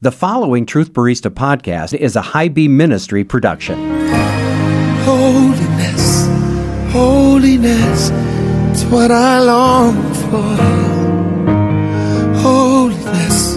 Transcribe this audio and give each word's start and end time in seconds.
The 0.00 0.12
following 0.12 0.64
Truth 0.64 0.92
Barista 0.92 1.28
podcast 1.28 1.92
is 1.92 2.14
a 2.14 2.22
High 2.22 2.46
Beam 2.46 2.76
Ministry 2.76 3.24
production. 3.24 3.76
Holiness, 5.00 6.28
holiness, 6.92 8.10
it's 8.70 8.84
what 8.92 9.10
I 9.10 9.40
long 9.40 9.96
for. 10.14 10.54
Holiness, 12.38 13.56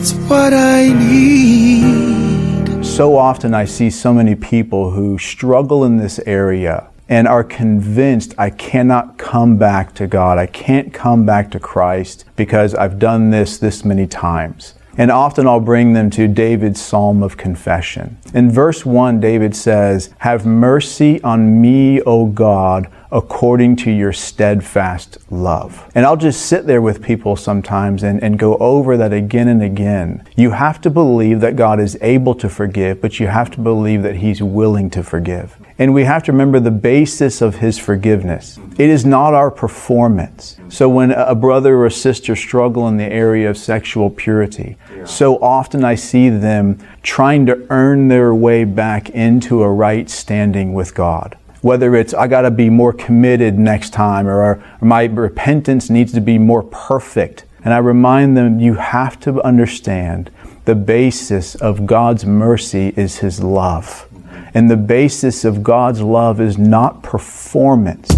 it's 0.00 0.12
what 0.30 0.54
I 0.54 0.92
need. 0.92 2.86
So 2.86 3.16
often 3.16 3.52
I 3.52 3.64
see 3.64 3.90
so 3.90 4.14
many 4.14 4.36
people 4.36 4.92
who 4.92 5.18
struggle 5.18 5.84
in 5.84 5.96
this 5.96 6.20
area 6.20 6.88
and 7.08 7.26
are 7.26 7.42
convinced 7.42 8.32
I 8.38 8.50
cannot 8.50 9.18
come 9.18 9.56
back 9.56 9.92
to 9.96 10.06
God. 10.06 10.38
I 10.38 10.46
can't 10.46 10.94
come 10.94 11.26
back 11.26 11.50
to 11.50 11.58
Christ 11.58 12.26
because 12.36 12.76
I've 12.76 13.00
done 13.00 13.30
this 13.30 13.58
this 13.58 13.84
many 13.84 14.06
times. 14.06 14.74
And 14.96 15.10
often 15.10 15.46
I'll 15.46 15.60
bring 15.60 15.92
them 15.92 16.08
to 16.10 16.28
David's 16.28 16.80
Psalm 16.80 17.22
of 17.22 17.36
Confession. 17.36 18.16
In 18.32 18.50
verse 18.50 18.86
1, 18.86 19.20
David 19.20 19.56
says, 19.56 20.10
Have 20.18 20.46
mercy 20.46 21.22
on 21.22 21.60
me, 21.60 22.00
O 22.02 22.26
God, 22.26 22.88
according 23.12 23.76
to 23.76 23.90
your 23.90 24.12
steadfast 24.12 25.18
love. 25.30 25.90
And 25.94 26.04
I'll 26.04 26.16
just 26.16 26.46
sit 26.46 26.66
there 26.66 26.82
with 26.82 27.02
people 27.02 27.36
sometimes 27.36 28.02
and, 28.02 28.22
and 28.22 28.38
go 28.38 28.56
over 28.56 28.96
that 28.96 29.12
again 29.12 29.48
and 29.48 29.62
again. 29.62 30.26
You 30.36 30.50
have 30.50 30.80
to 30.82 30.90
believe 30.90 31.40
that 31.40 31.56
God 31.56 31.80
is 31.80 31.96
able 32.00 32.34
to 32.36 32.48
forgive, 32.48 33.00
but 33.00 33.20
you 33.20 33.26
have 33.28 33.50
to 33.52 33.60
believe 33.60 34.02
that 34.02 34.16
He's 34.16 34.42
willing 34.42 34.90
to 34.90 35.02
forgive. 35.02 35.56
And 35.78 35.92
we 35.92 36.04
have 36.04 36.22
to 36.24 36.32
remember 36.32 36.60
the 36.60 36.70
basis 36.70 37.40
of 37.42 37.56
His 37.56 37.78
forgiveness. 37.78 38.58
It 38.78 38.90
is 38.90 39.04
not 39.04 39.34
our 39.34 39.50
performance. 39.50 40.56
So 40.68 40.88
when 40.88 41.12
a 41.12 41.34
brother 41.34 41.76
or 41.76 41.86
a 41.86 41.90
sister 41.90 42.36
struggle 42.36 42.88
in 42.88 42.96
the 42.96 43.04
area 43.04 43.50
of 43.50 43.56
sexual 43.56 44.10
purity, 44.10 44.76
so 45.04 45.36
often 45.42 45.84
I 45.84 45.94
see 45.96 46.28
them 46.28 46.78
trying 47.02 47.46
to 47.46 47.66
earn 47.70 48.08
their 48.08 48.34
way 48.34 48.64
back 48.64 49.10
into 49.10 49.62
a 49.62 49.70
right 49.70 50.08
standing 50.08 50.74
with 50.74 50.94
God 50.94 51.36
whether 51.64 51.96
it's 51.96 52.12
I 52.12 52.26
got 52.26 52.42
to 52.42 52.50
be 52.50 52.68
more 52.68 52.92
committed 52.92 53.58
next 53.58 53.94
time 53.94 54.28
or, 54.28 54.42
or, 54.42 54.64
my 54.82 55.04
repentance 55.04 55.88
needs 55.88 56.12
to 56.12 56.20
be 56.20 56.36
more 56.36 56.62
perfect. 56.62 57.46
And 57.64 57.72
I 57.72 57.78
remind 57.78 58.36
them 58.36 58.60
you 58.60 58.74
have 58.74 59.18
to 59.20 59.40
understand 59.40 60.30
the 60.66 60.74
basis 60.74 61.54
of 61.54 61.86
God's 61.86 62.26
mercy 62.26 62.92
is 62.98 63.16
His 63.20 63.42
love. 63.42 64.06
And 64.52 64.70
the 64.70 64.76
basis 64.76 65.42
of 65.46 65.62
God's 65.62 66.02
love 66.02 66.38
is 66.38 66.58
not 66.58 67.02
performance. 67.02 68.10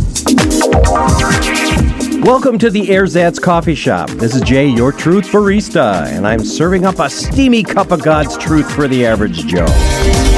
Welcome 2.25 2.59
to 2.59 2.69
the 2.69 2.89
Ersatz 2.89 3.39
Coffee 3.41 3.77
Shop. 3.77 4.11
This 4.11 4.35
is 4.35 4.41
Jay, 4.41 4.67
your 4.67 4.91
truth 4.91 5.27
barista, 5.27 6.05
and 6.07 6.27
I'm 6.27 6.41
serving 6.41 6.85
up 6.85 6.99
a 6.99 7.09
steamy 7.09 7.63
cup 7.63 7.93
of 7.93 8.03
God's 8.03 8.37
truth 8.37 8.69
for 8.75 8.89
the 8.89 9.07
average 9.07 9.47
Joe. 9.47 10.36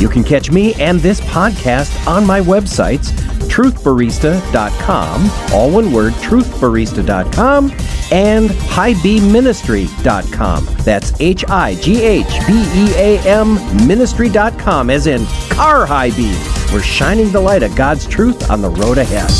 You 0.00 0.08
can 0.08 0.24
catch 0.24 0.50
me 0.50 0.74
and 0.74 0.98
this 0.98 1.20
podcast 1.20 2.04
on 2.06 2.26
my 2.26 2.40
websites, 2.40 3.12
truthbarista.com, 3.50 5.30
all 5.52 5.70
one 5.70 5.92
word, 5.92 6.14
truthbarista.com, 6.14 7.70
and 8.10 8.48
highbeamministry.com. 8.48 10.64
That's 10.84 11.20
H 11.20 11.44
I 11.48 11.74
G 11.74 12.02
H 12.02 12.46
B 12.46 12.64
E 12.74 12.94
A 12.96 13.18
M 13.26 13.56
ministry.com, 13.86 14.88
as 14.88 15.06
in 15.06 15.26
car 15.50 15.84
high 15.84 16.12
beam. 16.12 16.34
We're 16.72 16.80
shining 16.80 17.30
the 17.30 17.40
light 17.40 17.62
of 17.62 17.76
God's 17.76 18.06
truth 18.06 18.50
on 18.50 18.62
the 18.62 18.70
road 18.70 18.96
ahead. 18.96 19.30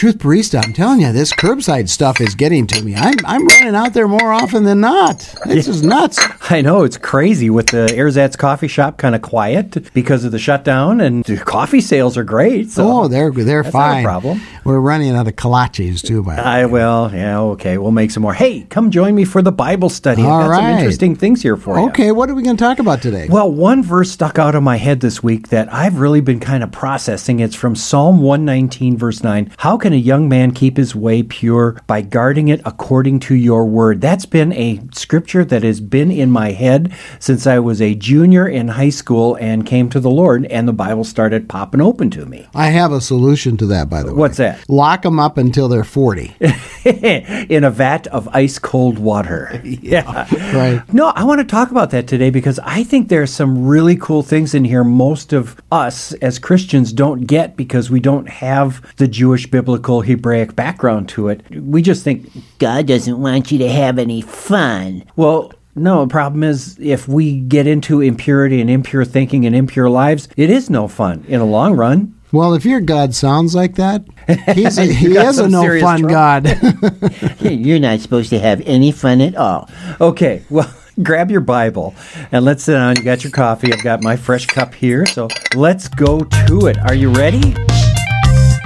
Truth 0.00 0.16
Barista, 0.16 0.64
I'm 0.64 0.72
telling 0.72 1.02
you, 1.02 1.12
this 1.12 1.30
curbside 1.30 1.90
stuff 1.90 2.22
is 2.22 2.34
getting 2.34 2.66
to 2.68 2.82
me. 2.82 2.94
I'm, 2.96 3.16
I'm 3.26 3.46
running 3.46 3.74
out 3.74 3.92
there 3.92 4.08
more 4.08 4.32
often 4.32 4.64
than 4.64 4.80
not. 4.80 5.18
This 5.44 5.68
is 5.68 5.82
nuts. 5.82 6.18
I 6.50 6.62
know 6.62 6.84
it's 6.84 6.96
crazy 6.96 7.50
with 7.50 7.66
the 7.66 7.86
Ersatz 7.94 8.34
coffee 8.34 8.66
shop 8.66 8.96
kind 8.96 9.14
of 9.14 9.20
quiet 9.20 9.92
because 9.92 10.24
of 10.24 10.32
the 10.32 10.38
shutdown, 10.38 11.02
and 11.02 11.22
the 11.24 11.36
coffee 11.36 11.82
sales 11.82 12.16
are 12.16 12.24
great. 12.24 12.70
So 12.70 13.02
oh, 13.02 13.08
they're 13.08 13.30
they're 13.30 13.62
that's 13.62 13.74
not 13.74 13.90
a 13.90 13.92
fine. 13.92 14.04
problem. 14.04 14.40
We're 14.64 14.80
running 14.80 15.14
out 15.14 15.28
of 15.28 15.36
kolaches 15.36 16.02
too, 16.02 16.22
by 16.22 16.36
the 16.36 16.42
way. 16.42 16.48
I 16.48 16.64
will. 16.64 17.10
Yeah, 17.12 17.40
okay. 17.40 17.76
We'll 17.76 17.90
make 17.90 18.10
some 18.10 18.22
more. 18.22 18.32
Hey, 18.32 18.62
come 18.62 18.90
join 18.90 19.14
me 19.14 19.26
for 19.26 19.42
the 19.42 19.52
Bible 19.52 19.90
study. 19.90 20.22
All 20.22 20.40
I've 20.40 20.48
got 20.48 20.56
some 20.56 20.66
interesting 20.66 21.14
things 21.14 21.42
here 21.42 21.56
for 21.56 21.78
you. 21.78 21.88
Okay, 21.88 22.10
what 22.10 22.30
are 22.30 22.34
we 22.34 22.42
going 22.42 22.56
to 22.56 22.62
talk 22.62 22.78
about 22.78 23.02
today? 23.02 23.28
Well, 23.28 23.50
one 23.50 23.82
verse 23.82 24.10
stuck 24.10 24.38
out 24.38 24.54
of 24.54 24.62
my 24.62 24.76
head 24.76 25.00
this 25.00 25.22
week 25.22 25.48
that 25.48 25.70
I've 25.72 25.98
really 25.98 26.22
been 26.22 26.40
kind 26.40 26.62
of 26.62 26.72
processing. 26.72 27.40
It's 27.40 27.54
from 27.54 27.76
Psalm 27.76 28.22
119, 28.22 28.96
verse 28.96 29.22
9. 29.22 29.52
How 29.58 29.76
can 29.76 29.89
a 29.92 29.96
young 29.96 30.28
man 30.28 30.52
keep 30.52 30.76
his 30.76 30.94
way 30.94 31.22
pure? 31.22 31.80
By 31.86 32.02
guarding 32.02 32.48
it 32.48 32.60
according 32.64 33.20
to 33.20 33.34
your 33.34 33.66
word. 33.66 34.00
That's 34.00 34.26
been 34.26 34.52
a 34.52 34.80
scripture 34.92 35.44
that 35.44 35.62
has 35.62 35.80
been 35.80 36.10
in 36.10 36.30
my 36.30 36.52
head 36.52 36.92
since 37.18 37.46
I 37.46 37.58
was 37.58 37.82
a 37.82 37.94
junior 37.94 38.46
in 38.46 38.68
high 38.68 38.90
school 38.90 39.34
and 39.36 39.66
came 39.66 39.88
to 39.90 40.00
the 40.00 40.10
Lord, 40.10 40.46
and 40.46 40.68
the 40.68 40.72
Bible 40.72 41.04
started 41.04 41.48
popping 41.48 41.80
open 41.80 42.10
to 42.10 42.26
me. 42.26 42.46
I 42.54 42.68
have 42.68 42.92
a 42.92 43.00
solution 43.00 43.56
to 43.58 43.66
that, 43.66 43.88
by 43.88 44.02
the 44.02 44.12
way. 44.12 44.18
What's 44.18 44.36
that? 44.38 44.68
Lock 44.68 45.02
them 45.02 45.18
up 45.18 45.38
until 45.38 45.68
they're 45.68 45.84
40. 45.84 46.36
in 46.84 47.64
a 47.64 47.70
vat 47.70 48.06
of 48.08 48.28
ice 48.28 48.58
cold 48.58 48.98
water. 48.98 49.60
yeah. 49.64 50.26
Right. 50.56 50.82
No, 50.92 51.08
I 51.08 51.24
want 51.24 51.40
to 51.40 51.46
talk 51.46 51.70
about 51.70 51.90
that 51.90 52.06
today 52.06 52.30
because 52.30 52.58
I 52.60 52.84
think 52.84 53.08
there's 53.08 53.32
some 53.32 53.66
really 53.66 53.96
cool 53.96 54.22
things 54.22 54.54
in 54.54 54.64
here 54.64 54.84
most 54.84 55.32
of 55.32 55.60
us 55.72 56.12
as 56.14 56.38
Christians 56.38 56.92
don't 56.92 57.22
get 57.22 57.56
because 57.56 57.90
we 57.90 58.00
don't 58.00 58.28
have 58.28 58.94
the 58.96 59.08
Jewish 59.08 59.46
biblical 59.46 59.79
Hebraic 60.02 60.54
background 60.56 61.08
to 61.10 61.28
it. 61.28 61.42
We 61.50 61.82
just 61.82 62.04
think, 62.04 62.30
God 62.58 62.86
doesn't 62.86 63.20
want 63.20 63.50
you 63.50 63.58
to 63.58 63.68
have 63.68 63.98
any 63.98 64.20
fun. 64.20 65.04
well, 65.16 65.52
no, 65.76 66.04
the 66.04 66.10
problem 66.10 66.42
is 66.42 66.76
if 66.80 67.06
we 67.06 67.40
get 67.40 67.66
into 67.66 68.00
impurity 68.00 68.60
and 68.60 68.68
impure 68.68 69.04
thinking 69.04 69.46
and 69.46 69.54
impure 69.54 69.88
lives, 69.88 70.28
it 70.36 70.50
is 70.50 70.68
no 70.68 70.88
fun 70.88 71.24
in 71.28 71.38
the 71.38 71.46
long 71.46 71.74
run. 71.76 72.14
Well, 72.32 72.54
if 72.54 72.64
your 72.64 72.80
God 72.80 73.14
sounds 73.14 73.54
like 73.54 73.76
that, 73.76 74.04
he's 74.54 74.78
a, 74.78 74.84
he 74.84 75.16
is 75.16 75.38
a 75.38 75.48
no 75.48 75.62
fun 75.80 76.00
trouble. 76.00 76.08
God. 76.08 77.40
You're 77.40 77.80
not 77.80 78.00
supposed 78.00 78.30
to 78.30 78.38
have 78.38 78.60
any 78.66 78.92
fun 78.92 79.20
at 79.20 79.36
all. 79.36 79.68
Okay, 80.00 80.42
well, 80.50 80.72
grab 81.02 81.30
your 81.30 81.40
Bible 81.40 81.94
and 82.30 82.44
let's 82.44 82.64
sit 82.64 82.74
down. 82.74 82.96
You 82.96 83.02
got 83.02 83.24
your 83.24 83.32
coffee. 83.32 83.72
I've 83.72 83.82
got 83.82 84.02
my 84.02 84.16
fresh 84.16 84.46
cup 84.46 84.74
here. 84.74 85.06
So 85.06 85.28
let's 85.54 85.88
go 85.88 86.20
to 86.20 86.66
it. 86.66 86.78
Are 86.78 86.94
you 86.94 87.10
ready? 87.10 87.54